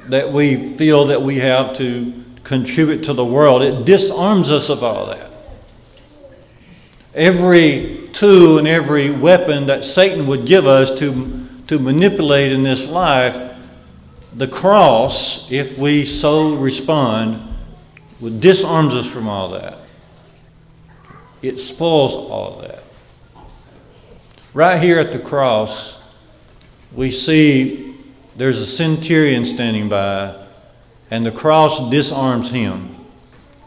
that 0.08 0.32
we 0.32 0.76
feel 0.76 1.06
that 1.06 1.22
we 1.22 1.36
have 1.36 1.76
to 1.76 2.12
contribute 2.48 3.04
to 3.04 3.12
the 3.12 3.24
world. 3.24 3.60
It 3.60 3.84
disarms 3.84 4.50
us 4.50 4.70
of 4.70 4.82
all 4.82 5.06
that. 5.06 5.30
Every 7.14 8.08
tool 8.12 8.56
and 8.56 8.66
every 8.66 9.10
weapon 9.10 9.66
that 9.66 9.84
Satan 9.84 10.26
would 10.28 10.46
give 10.46 10.66
us 10.66 10.98
to, 10.98 11.46
to 11.66 11.78
manipulate 11.78 12.52
in 12.52 12.62
this 12.62 12.90
life, 12.90 13.54
the 14.34 14.48
cross, 14.48 15.52
if 15.52 15.78
we 15.78 16.06
so 16.06 16.54
respond, 16.54 17.42
would 18.18 18.40
disarms 18.40 18.94
us 18.94 19.10
from 19.10 19.28
all 19.28 19.50
that. 19.50 19.76
It 21.42 21.58
spoils 21.58 22.14
all 22.14 22.62
that. 22.62 22.82
Right 24.54 24.82
here 24.82 24.98
at 24.98 25.12
the 25.12 25.18
cross, 25.18 26.16
we 26.94 27.10
see 27.10 27.94
there's 28.36 28.58
a 28.58 28.66
centurion 28.66 29.44
standing 29.44 29.90
by, 29.90 30.46
and 31.10 31.24
the 31.24 31.32
cross 31.32 31.90
disarms 31.90 32.50
him. 32.50 32.94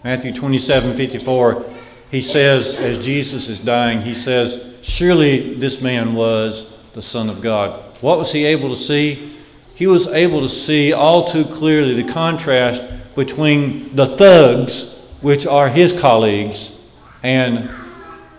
Matthew 0.03 0.33
27 0.33 0.95
54, 0.95 1.65
he 2.09 2.21
says, 2.21 2.79
as 2.81 3.03
Jesus 3.03 3.47
is 3.47 3.59
dying, 3.59 4.01
he 4.01 4.13
says, 4.13 4.79
Surely 4.81 5.53
this 5.55 5.81
man 5.81 6.13
was 6.13 6.81
the 6.93 7.01
Son 7.01 7.29
of 7.29 7.41
God. 7.41 7.79
What 8.01 8.17
was 8.17 8.31
he 8.31 8.45
able 8.45 8.69
to 8.69 8.75
see? 8.75 9.37
He 9.75 9.87
was 9.87 10.11
able 10.13 10.41
to 10.41 10.49
see 10.49 10.91
all 10.93 11.25
too 11.25 11.45
clearly 11.45 12.01
the 12.01 12.11
contrast 12.11 13.15
between 13.15 13.95
the 13.95 14.05
thugs, 14.05 15.15
which 15.21 15.45
are 15.45 15.69
his 15.69 15.99
colleagues, 15.99 16.77
and 17.23 17.69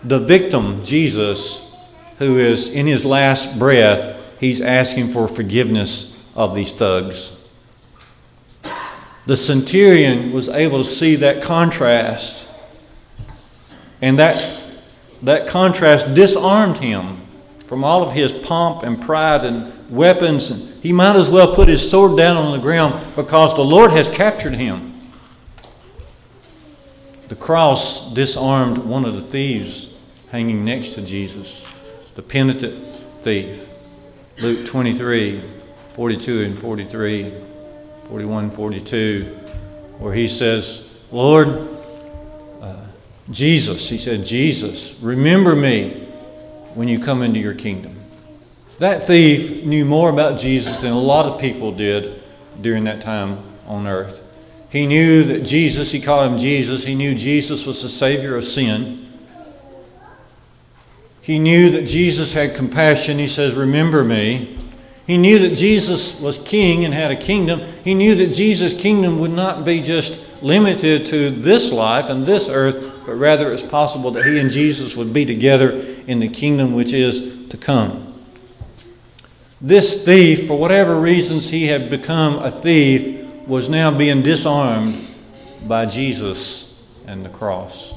the 0.03 0.19
victim, 0.19 0.83
Jesus, 0.83 1.73
who 2.19 2.37
is 2.37 2.75
in 2.75 2.87
his 2.87 3.05
last 3.05 3.57
breath, 3.57 4.39
he's 4.39 4.61
asking 4.61 5.07
for 5.07 5.27
forgiveness 5.27 6.35
of 6.35 6.53
these 6.55 6.73
thugs. 6.73 7.42
The 9.25 9.37
centurion 9.37 10.33
was 10.33 10.49
able 10.49 10.79
to 10.79 10.83
see 10.83 11.15
that 11.17 11.41
contrast, 11.41 12.49
and 14.01 14.19
that, 14.19 14.61
that 15.21 15.47
contrast 15.47 16.13
disarmed 16.13 16.77
him 16.77 17.17
from 17.65 17.83
all 17.83 18.03
of 18.03 18.13
his 18.13 18.33
pomp 18.33 18.83
and 18.83 19.01
pride 19.01 19.45
and 19.45 19.71
weapons. 19.89 20.51
And 20.51 20.83
he 20.83 20.91
might 20.91 21.15
as 21.15 21.29
well 21.29 21.55
put 21.55 21.69
his 21.69 21.89
sword 21.89 22.17
down 22.17 22.35
on 22.35 22.51
the 22.51 22.61
ground 22.61 23.01
because 23.15 23.55
the 23.55 23.63
Lord 23.63 23.91
has 23.91 24.09
captured 24.09 24.57
him. 24.57 24.93
The 27.29 27.35
cross 27.35 28.13
disarmed 28.13 28.77
one 28.79 29.05
of 29.05 29.15
the 29.15 29.21
thieves 29.21 29.97
hanging 30.29 30.65
next 30.65 30.95
to 30.95 31.01
Jesus, 31.01 31.65
the 32.15 32.21
penitent 32.21 32.85
thief. 33.23 33.69
Luke 34.41 34.67
23 34.67 35.41
42 35.93 36.43
and 36.43 36.59
43, 36.59 37.31
41, 38.09 38.51
42, 38.51 39.23
where 39.99 40.13
he 40.13 40.27
says, 40.27 41.05
Lord, 41.11 41.47
uh, 42.61 42.75
Jesus, 43.31 43.89
he 43.89 43.97
said, 43.97 44.25
Jesus, 44.25 44.99
remember 45.01 45.55
me 45.55 45.91
when 46.73 46.87
you 46.87 46.99
come 46.99 47.21
into 47.21 47.39
your 47.39 47.53
kingdom. 47.53 47.99
That 48.79 49.05
thief 49.05 49.63
knew 49.65 49.85
more 49.85 50.09
about 50.09 50.39
Jesus 50.39 50.77
than 50.77 50.91
a 50.91 50.99
lot 50.99 51.25
of 51.25 51.39
people 51.39 51.71
did 51.71 52.21
during 52.61 52.83
that 52.85 53.01
time 53.01 53.37
on 53.67 53.87
earth. 53.87 54.19
He 54.69 54.87
knew 54.87 55.23
that 55.25 55.41
Jesus, 55.41 55.91
he 55.91 56.01
called 56.01 56.33
him 56.33 56.37
Jesus, 56.39 56.83
he 56.83 56.95
knew 56.95 57.15
Jesus 57.15 57.65
was 57.65 57.81
the 57.81 57.89
Savior 57.89 58.35
of 58.35 58.43
sin. 58.43 58.99
He 61.21 61.39
knew 61.39 61.69
that 61.71 61.87
Jesus 61.87 62.33
had 62.33 62.55
compassion. 62.55 63.17
He 63.17 63.29
says, 63.29 63.53
Remember 63.53 64.03
me. 64.03 64.52
He 65.05 65.17
knew 65.17 65.39
that 65.39 65.57
Jesus 65.57 66.21
was 66.21 66.37
king 66.37 66.85
and 66.85 66.93
had 66.93 67.11
a 67.11 67.15
kingdom. 67.15 67.59
He 67.83 67.93
knew 67.93 68.15
that 68.15 68.33
Jesus' 68.33 68.79
kingdom 68.79 69.19
would 69.19 69.31
not 69.31 69.65
be 69.65 69.81
just 69.81 70.41
limited 70.41 71.05
to 71.07 71.29
this 71.29 71.73
life 71.73 72.09
and 72.09 72.23
this 72.23 72.47
earth, 72.49 73.03
but 73.05 73.15
rather 73.15 73.51
it's 73.51 73.63
possible 73.63 74.11
that 74.11 74.25
he 74.25 74.39
and 74.39 74.49
Jesus 74.49 74.95
would 74.95 75.13
be 75.13 75.25
together 75.25 75.71
in 76.07 76.19
the 76.19 76.29
kingdom 76.29 76.73
which 76.73 76.93
is 76.93 77.47
to 77.49 77.57
come. 77.57 78.13
This 79.59 80.05
thief, 80.05 80.47
for 80.47 80.57
whatever 80.57 80.99
reasons 80.99 81.49
he 81.49 81.67
had 81.67 81.89
become 81.89 82.35
a 82.35 82.51
thief, 82.51 83.25
was 83.45 83.69
now 83.69 83.95
being 83.95 84.21
disarmed 84.21 85.07
by 85.67 85.85
Jesus 85.85 86.85
and 87.07 87.25
the 87.25 87.29
cross. 87.29 87.93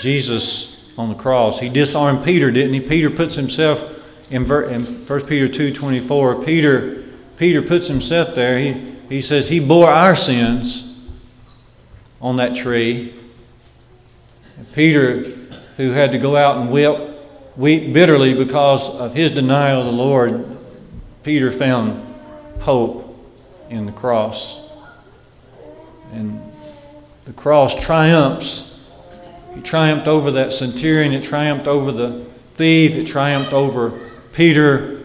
Jesus 0.00 0.96
on 0.98 1.08
the 1.08 1.14
cross, 1.14 1.60
he 1.60 1.68
disarmed 1.68 2.24
Peter, 2.24 2.50
didn't 2.50 2.74
he? 2.74 2.80
Peter 2.80 3.10
puts 3.10 3.36
himself 3.36 3.93
in, 4.30 4.42
in 4.42 4.84
1 4.84 5.20
Peter 5.26 5.48
2.24, 5.48 6.44
Peter, 6.44 7.02
Peter 7.36 7.62
puts 7.62 7.88
himself 7.88 8.34
there. 8.34 8.58
He, 8.58 8.72
he 9.08 9.20
says 9.20 9.48
he 9.48 9.60
bore 9.60 9.90
our 9.90 10.14
sins 10.14 11.08
on 12.20 12.36
that 12.36 12.56
tree. 12.56 13.14
Peter, 14.72 15.22
who 15.76 15.90
had 15.90 16.12
to 16.12 16.18
go 16.18 16.36
out 16.36 16.56
and 16.56 16.70
weep, 16.70 16.96
weep 17.56 17.92
bitterly 17.92 18.34
because 18.34 18.98
of 18.98 19.14
his 19.14 19.32
denial 19.32 19.80
of 19.80 19.86
the 19.86 19.92
Lord, 19.92 20.58
Peter 21.22 21.50
found 21.50 22.02
hope 22.60 23.02
in 23.68 23.86
the 23.86 23.92
cross. 23.92 24.72
And 26.12 26.40
the 27.24 27.32
cross 27.32 27.82
triumphs. 27.84 28.72
He 29.54 29.60
triumphed 29.60 30.08
over 30.08 30.30
that 30.32 30.52
centurion, 30.52 31.12
it 31.12 31.22
triumphed 31.22 31.66
over 31.66 31.92
the 31.92 32.24
thief, 32.54 32.94
it 32.94 33.06
triumphed 33.06 33.52
over 33.52 34.03
Peter, 34.34 35.00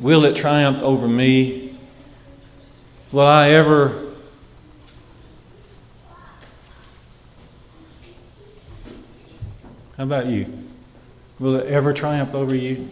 will 0.00 0.24
it 0.24 0.36
triumph 0.36 0.82
over 0.82 1.06
me? 1.06 1.76
Will 3.12 3.26
I 3.26 3.50
ever 3.50 4.06
How 9.96 10.04
about 10.04 10.26
you? 10.26 10.52
Will 11.38 11.56
it 11.56 11.66
ever 11.68 11.94
triumph 11.94 12.34
over 12.34 12.54
you? 12.54 12.86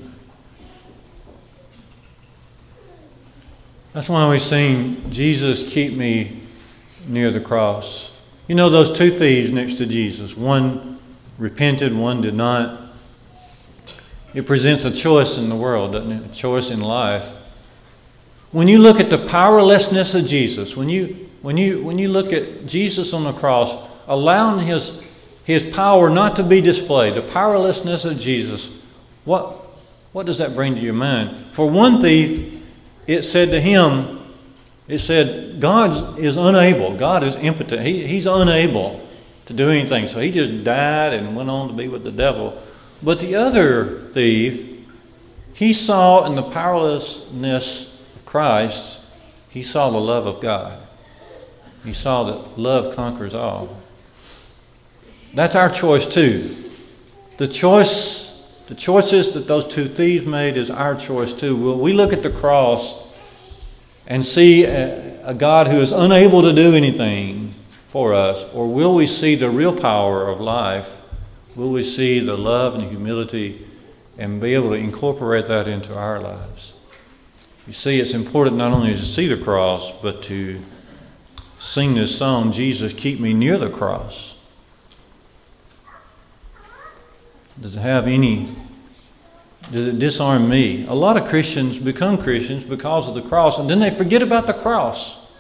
That's 3.93 4.09
why 4.09 4.29
we 4.31 4.39
sing, 4.39 5.11
Jesus, 5.11 5.73
keep 5.73 5.97
me 5.99 6.41
near 7.07 7.31
the 7.31 7.41
cross. 7.41 8.27
You 8.49 8.55
know, 8.55 8.71
those 8.71 8.97
two 8.97 9.11
thieves 9.11 9.53
next 9.53 9.75
to 9.75 9.87
Jesus, 9.87 10.35
one 10.35 10.99
repented, 11.39 11.95
one 11.95 12.23
did 12.23 12.35
not. 12.35 12.84
It 14.35 14.47
presents 14.47 14.85
a 14.85 14.91
choice 14.91 15.39
in 15.39 15.49
the 15.49 15.57
world, 15.57 15.93
doesn't 15.93 16.11
it? 16.11 16.31
A 16.31 16.35
choice 16.35 16.71
in 16.71 16.81
life. 16.81 17.31
When 18.51 18.69
you 18.69 18.79
look 18.79 19.01
at 19.01 19.11
the 19.11 19.19
powerlessness 19.19 20.15
of 20.15 20.27
Jesus, 20.27 20.77
when 20.77 20.89
you, 20.89 21.29
when 21.43 21.57
you, 21.57 21.83
when 21.83 21.99
you 21.99 22.09
look 22.09 22.33
at 22.33 22.67
Jesus 22.67 23.13
on 23.13 23.25
the 23.25 23.33
cross, 23.33 23.89
allowing 24.07 24.67
his, 24.67 25.03
his 25.45 25.75
power 25.75 26.11
not 26.11 26.37
to 26.37 26.43
be 26.43 26.61
displayed, 26.61 27.15
the 27.15 27.23
powerlessness 27.23 28.05
of 28.05 28.19
Jesus, 28.19 28.85
what, 29.25 29.53
what 30.13 30.27
does 30.27 30.39
that 30.39 30.55
bring 30.55 30.75
to 30.75 30.81
your 30.81 30.95
mind? 30.95 31.53
For 31.53 31.69
one 31.71 32.01
thief, 32.01 32.63
it 33.07 33.23
said 33.23 33.51
to 33.51 33.61
him, 33.61 34.21
it 34.87 34.99
said, 34.99 35.61
God 35.61 36.19
is 36.19 36.37
unable, 36.37 36.97
God 36.97 37.23
is 37.23 37.37
impotent, 37.37 37.87
he, 37.87 38.07
He's 38.07 38.27
unable 38.27 39.01
to 39.47 39.53
do 39.53 39.71
anything. 39.71 40.09
So 40.09 40.21
he 40.21 40.31
just 40.31 40.65
died 40.65 41.13
and 41.13 41.37
went 41.37 41.51
on 41.51 41.69
to 41.69 41.75
be 41.75 41.89
with 41.89 42.05
the 42.05 42.13
devil. 42.13 42.59
But 43.05 43.21
the 43.21 43.35
other 43.35 43.85
thief, 43.85 44.87
he 45.53 45.75
saw 45.75 46.25
in 46.25 46.37
the 46.37 46.43
powerlessness 46.43 48.17
of 48.17 48.25
Christ, 48.25 49.07
he 49.51 49.63
saw 49.63 49.91
the 49.91 50.01
love 50.01 50.27
of 50.27 50.41
God. 50.41 50.81
He 51.85 51.93
saw 51.93 52.25
that 52.25 52.59
love 52.59 52.97
conquers 52.97 53.35
all. 53.35 53.77
That's 55.35 55.55
our 55.55 55.69
choice 55.69 56.07
too. 56.07 56.57
The 57.37 57.47
choice, 57.47 58.65
the 58.69 58.75
choices 58.75 59.35
that 59.35 59.47
those 59.47 59.67
two 59.67 59.85
thieves 59.85 60.25
made 60.25 60.57
is 60.57 60.71
our 60.71 60.95
choice 60.95 61.35
too. 61.35 61.57
Will 61.57 61.79
we 61.79 61.93
look 61.93 62.15
at 62.15 62.23
the 62.23 62.31
cross 62.31 63.05
and 64.07 64.25
see 64.25 64.65
a, 64.65 65.29
a 65.29 65.35
God 65.35 65.67
who 65.67 65.77
is 65.77 65.93
unable 65.93 66.41
to 66.41 66.55
do 66.55 66.73
anything 66.73 67.53
for 67.89 68.15
us, 68.15 68.51
or 68.55 68.67
will 68.67 68.95
we 68.95 69.07
see 69.07 69.35
the 69.35 69.51
real 69.51 69.79
power 69.79 70.27
of 70.27 70.41
life 70.41 71.04
Will 71.57 71.71
we 71.71 71.83
see 71.83 72.19
the 72.21 72.37
love 72.37 72.75
and 72.75 72.85
humility 72.85 73.65
and 74.19 74.41
be 74.41 74.55
able 74.55 74.71
to 74.71 74.77
incorporate 74.77 75.47
that 75.47 75.69
into 75.69 75.97
our 75.97 76.21
lives? 76.21 76.79
You 77.67 77.73
see, 77.73 78.01
it's 78.01 78.13
important 78.13 78.57
not 78.57 78.73
only 78.73 78.93
to 78.93 79.03
see 79.03 79.27
the 79.27 79.43
cross, 79.43 80.01
but 80.03 80.23
to 80.25 80.61
sing 81.59 81.95
this 81.95 82.19
song, 82.19 82.53
Jesus, 82.53 82.93
keep 82.93 83.21
me 83.21 83.33
near 83.33 83.57
the 83.57 83.71
cross. 83.71 84.37
Does 87.61 87.77
it 87.77 87.81
have 87.81 88.09
any, 88.09 88.49
does 89.71 89.87
it 89.87 89.99
disarm 89.99 90.49
me? 90.49 90.87
A 90.89 90.95
lot 90.95 91.17
of 91.17 91.25
Christians 91.25 91.79
become 91.79 92.19
Christians 92.19 92.65
because 92.65 93.09
of 93.09 93.15
the 93.15 93.23
cross, 93.23 93.59
and 93.61 93.71
then 93.71 93.79
they 93.79 93.91
forget 93.91 94.23
about 94.23 94.49
the 94.49 94.53
cross. 94.53 95.33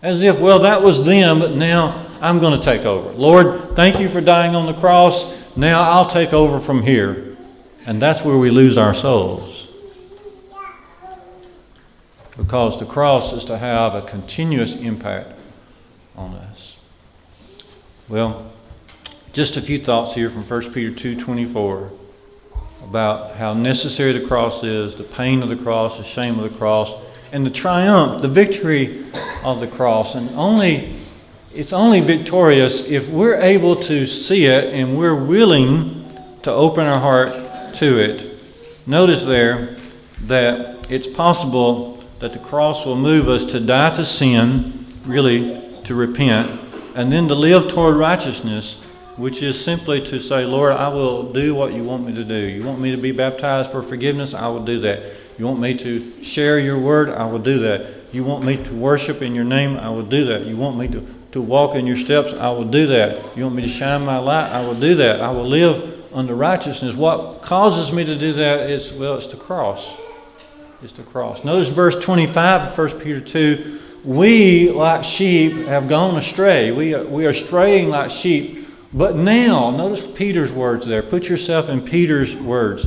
As 0.00 0.22
if, 0.22 0.40
well, 0.40 0.60
that 0.60 0.82
was 0.82 1.04
them, 1.04 1.40
but 1.40 1.56
now 1.56 1.90
I'm 2.24 2.38
going 2.38 2.58
to 2.58 2.64
take 2.64 2.86
over. 2.86 3.10
Lord, 3.10 3.76
thank 3.76 4.00
you 4.00 4.08
for 4.08 4.22
dying 4.22 4.54
on 4.54 4.64
the 4.64 4.72
cross. 4.72 5.54
Now 5.58 5.82
I'll 5.90 6.06
take 6.06 6.32
over 6.32 6.58
from 6.58 6.82
here. 6.82 7.36
And 7.84 8.00
that's 8.00 8.24
where 8.24 8.38
we 8.38 8.48
lose 8.48 8.78
our 8.78 8.94
souls. 8.94 9.68
Because 12.34 12.78
the 12.78 12.86
cross 12.86 13.34
is 13.34 13.44
to 13.44 13.58
have 13.58 13.94
a 13.94 14.00
continuous 14.00 14.80
impact 14.80 15.38
on 16.16 16.34
us. 16.34 16.80
Well, 18.08 18.50
just 19.34 19.58
a 19.58 19.60
few 19.60 19.78
thoughts 19.78 20.14
here 20.14 20.30
from 20.30 20.44
1 20.44 20.72
Peter 20.72 20.92
2:24 20.92 21.90
about 22.82 23.36
how 23.36 23.52
necessary 23.52 24.12
the 24.12 24.26
cross 24.26 24.64
is, 24.64 24.94
the 24.94 25.04
pain 25.04 25.42
of 25.42 25.50
the 25.50 25.56
cross, 25.56 25.98
the 25.98 26.04
shame 26.04 26.38
of 26.38 26.50
the 26.50 26.58
cross, 26.58 26.94
and 27.32 27.44
the 27.44 27.50
triumph, 27.50 28.22
the 28.22 28.28
victory 28.28 29.04
of 29.44 29.60
the 29.60 29.66
cross. 29.66 30.14
And 30.14 30.30
only 30.36 31.03
it's 31.54 31.72
only 31.72 32.00
victorious 32.00 32.90
if 32.90 33.08
we're 33.10 33.40
able 33.40 33.76
to 33.76 34.06
see 34.06 34.46
it 34.46 34.74
and 34.74 34.98
we're 34.98 35.14
willing 35.14 36.04
to 36.42 36.50
open 36.50 36.86
our 36.86 36.98
heart 36.98 37.32
to 37.74 37.98
it. 37.98 38.34
Notice 38.86 39.24
there 39.24 39.76
that 40.22 40.90
it's 40.90 41.06
possible 41.06 42.02
that 42.18 42.32
the 42.32 42.38
cross 42.38 42.84
will 42.84 42.96
move 42.96 43.28
us 43.28 43.44
to 43.46 43.60
die 43.60 43.94
to 43.96 44.04
sin, 44.04 44.84
really 45.06 45.60
to 45.84 45.94
repent, 45.94 46.60
and 46.94 47.12
then 47.12 47.28
to 47.28 47.34
live 47.34 47.68
toward 47.68 47.96
righteousness, 47.96 48.82
which 49.16 49.42
is 49.42 49.62
simply 49.62 50.04
to 50.06 50.18
say, 50.18 50.44
Lord, 50.44 50.72
I 50.72 50.88
will 50.88 51.32
do 51.32 51.54
what 51.54 51.72
you 51.72 51.84
want 51.84 52.04
me 52.04 52.14
to 52.14 52.24
do. 52.24 52.34
You 52.34 52.64
want 52.64 52.80
me 52.80 52.90
to 52.90 52.96
be 52.96 53.12
baptized 53.12 53.70
for 53.70 53.82
forgiveness? 53.82 54.34
I 54.34 54.48
will 54.48 54.64
do 54.64 54.80
that. 54.80 55.04
You 55.38 55.46
want 55.46 55.60
me 55.60 55.76
to 55.78 56.22
share 56.22 56.58
your 56.58 56.78
word? 56.78 57.10
I 57.10 57.26
will 57.26 57.38
do 57.38 57.60
that. 57.60 57.86
You 58.12 58.24
want 58.24 58.44
me 58.44 58.56
to 58.62 58.74
worship 58.74 59.22
in 59.22 59.34
your 59.34 59.44
name? 59.44 59.76
I 59.76 59.90
will 59.90 60.04
do 60.04 60.24
that. 60.26 60.42
You 60.42 60.56
want 60.56 60.76
me 60.76 60.88
to, 60.88 61.06
to 61.34 61.42
walk 61.42 61.74
in 61.74 61.84
your 61.84 61.96
steps? 61.96 62.32
I 62.32 62.48
will 62.50 62.64
do 62.64 62.86
that. 62.86 63.36
You 63.36 63.42
want 63.42 63.56
me 63.56 63.62
to 63.62 63.68
shine 63.68 64.04
my 64.04 64.18
light? 64.18 64.52
I 64.52 64.64
will 64.64 64.78
do 64.78 64.94
that. 64.94 65.20
I 65.20 65.32
will 65.32 65.48
live 65.48 66.14
under 66.14 66.32
righteousness. 66.32 66.94
What 66.94 67.42
causes 67.42 67.92
me 67.92 68.04
to 68.04 68.16
do 68.16 68.34
that 68.34 68.70
is, 68.70 68.92
well, 68.92 69.16
it's 69.16 69.26
the 69.26 69.36
cross. 69.36 70.00
It's 70.80 70.92
the 70.92 71.02
cross. 71.02 71.42
Notice 71.42 71.70
verse 71.70 71.98
25 71.98 72.78
of 72.78 72.78
1 72.78 73.00
Peter 73.00 73.20
2. 73.20 73.80
We, 74.04 74.70
like 74.70 75.02
sheep, 75.02 75.66
have 75.66 75.88
gone 75.88 76.16
astray. 76.16 76.70
We 76.70 76.94
are, 76.94 77.02
we 77.02 77.26
are 77.26 77.32
straying 77.32 77.88
like 77.88 78.12
sheep. 78.12 78.68
But 78.92 79.16
now, 79.16 79.72
notice 79.72 80.08
Peter's 80.08 80.52
words 80.52 80.86
there. 80.86 81.02
Put 81.02 81.28
yourself 81.28 81.68
in 81.68 81.80
Peter's 81.80 82.36
words, 82.36 82.86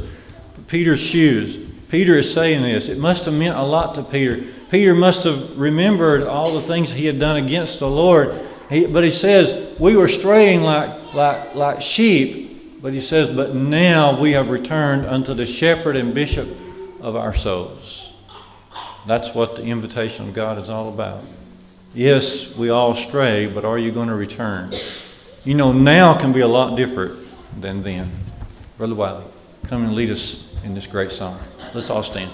Peter's 0.68 1.02
shoes. 1.02 1.58
Peter 1.90 2.16
is 2.16 2.34
saying 2.34 2.62
this. 2.62 2.88
It 2.88 2.98
must 2.98 3.26
have 3.26 3.34
meant 3.34 3.58
a 3.58 3.64
lot 3.64 3.96
to 3.96 4.04
Peter. 4.04 4.46
Peter 4.70 4.94
must 4.94 5.24
have 5.24 5.58
remembered 5.58 6.24
all 6.24 6.54
the 6.54 6.62
things 6.62 6.92
he 6.92 7.06
had 7.06 7.20
done 7.20 7.38
against 7.38 7.80
the 7.80 7.90
Lord. 7.90 8.38
He, 8.70 8.86
but 8.86 9.04
he 9.04 9.12
says, 9.12 9.76
We 9.80 9.96
were 9.96 10.08
straying 10.08 10.62
like, 10.62 11.14
like, 11.14 11.56
like 11.56 11.82
sheep. 11.82 12.82
But 12.82 12.94
he 12.94 13.02
says, 13.02 13.34
But 13.34 13.56
now 13.56 14.20
we 14.20 14.34
have 14.34 14.50
returned 14.50 15.06
unto 15.06 15.34
the 15.34 15.46
shepherd 15.46 15.96
and 15.96 16.14
bishop 16.14 16.48
of 17.02 17.16
our 17.16 17.34
souls. 17.34 18.04
That's 19.06 19.34
what 19.34 19.56
the 19.56 19.64
invitation 19.64 20.28
of 20.28 20.34
God 20.34 20.58
is 20.58 20.70
all 20.70 20.90
about. 20.90 21.24
Yes, 21.94 22.58
we 22.58 22.70
all 22.70 22.94
stray, 22.94 23.48
but 23.48 23.64
are 23.64 23.78
you 23.78 23.92
going 23.92 24.10
to 24.10 24.16
return? 24.16 24.72
You 25.46 25.56
know, 25.56 25.72
now 25.72 26.18
can 26.18 26.34
be 26.34 26.42
a 26.42 26.48
lot 26.48 26.76
different 26.76 27.18
than 27.60 27.82
then. 27.82 28.12
Brother 28.78 28.96
Wiley, 28.96 29.24
come 29.64 29.86
and 29.86 29.96
lead 29.96 30.12
us 30.12 30.62
in 30.66 30.74
this 30.74 30.86
great 30.86 31.10
song. 31.10 31.40
Let's 31.74 31.90
all 31.90 32.04
stand. 32.04 32.30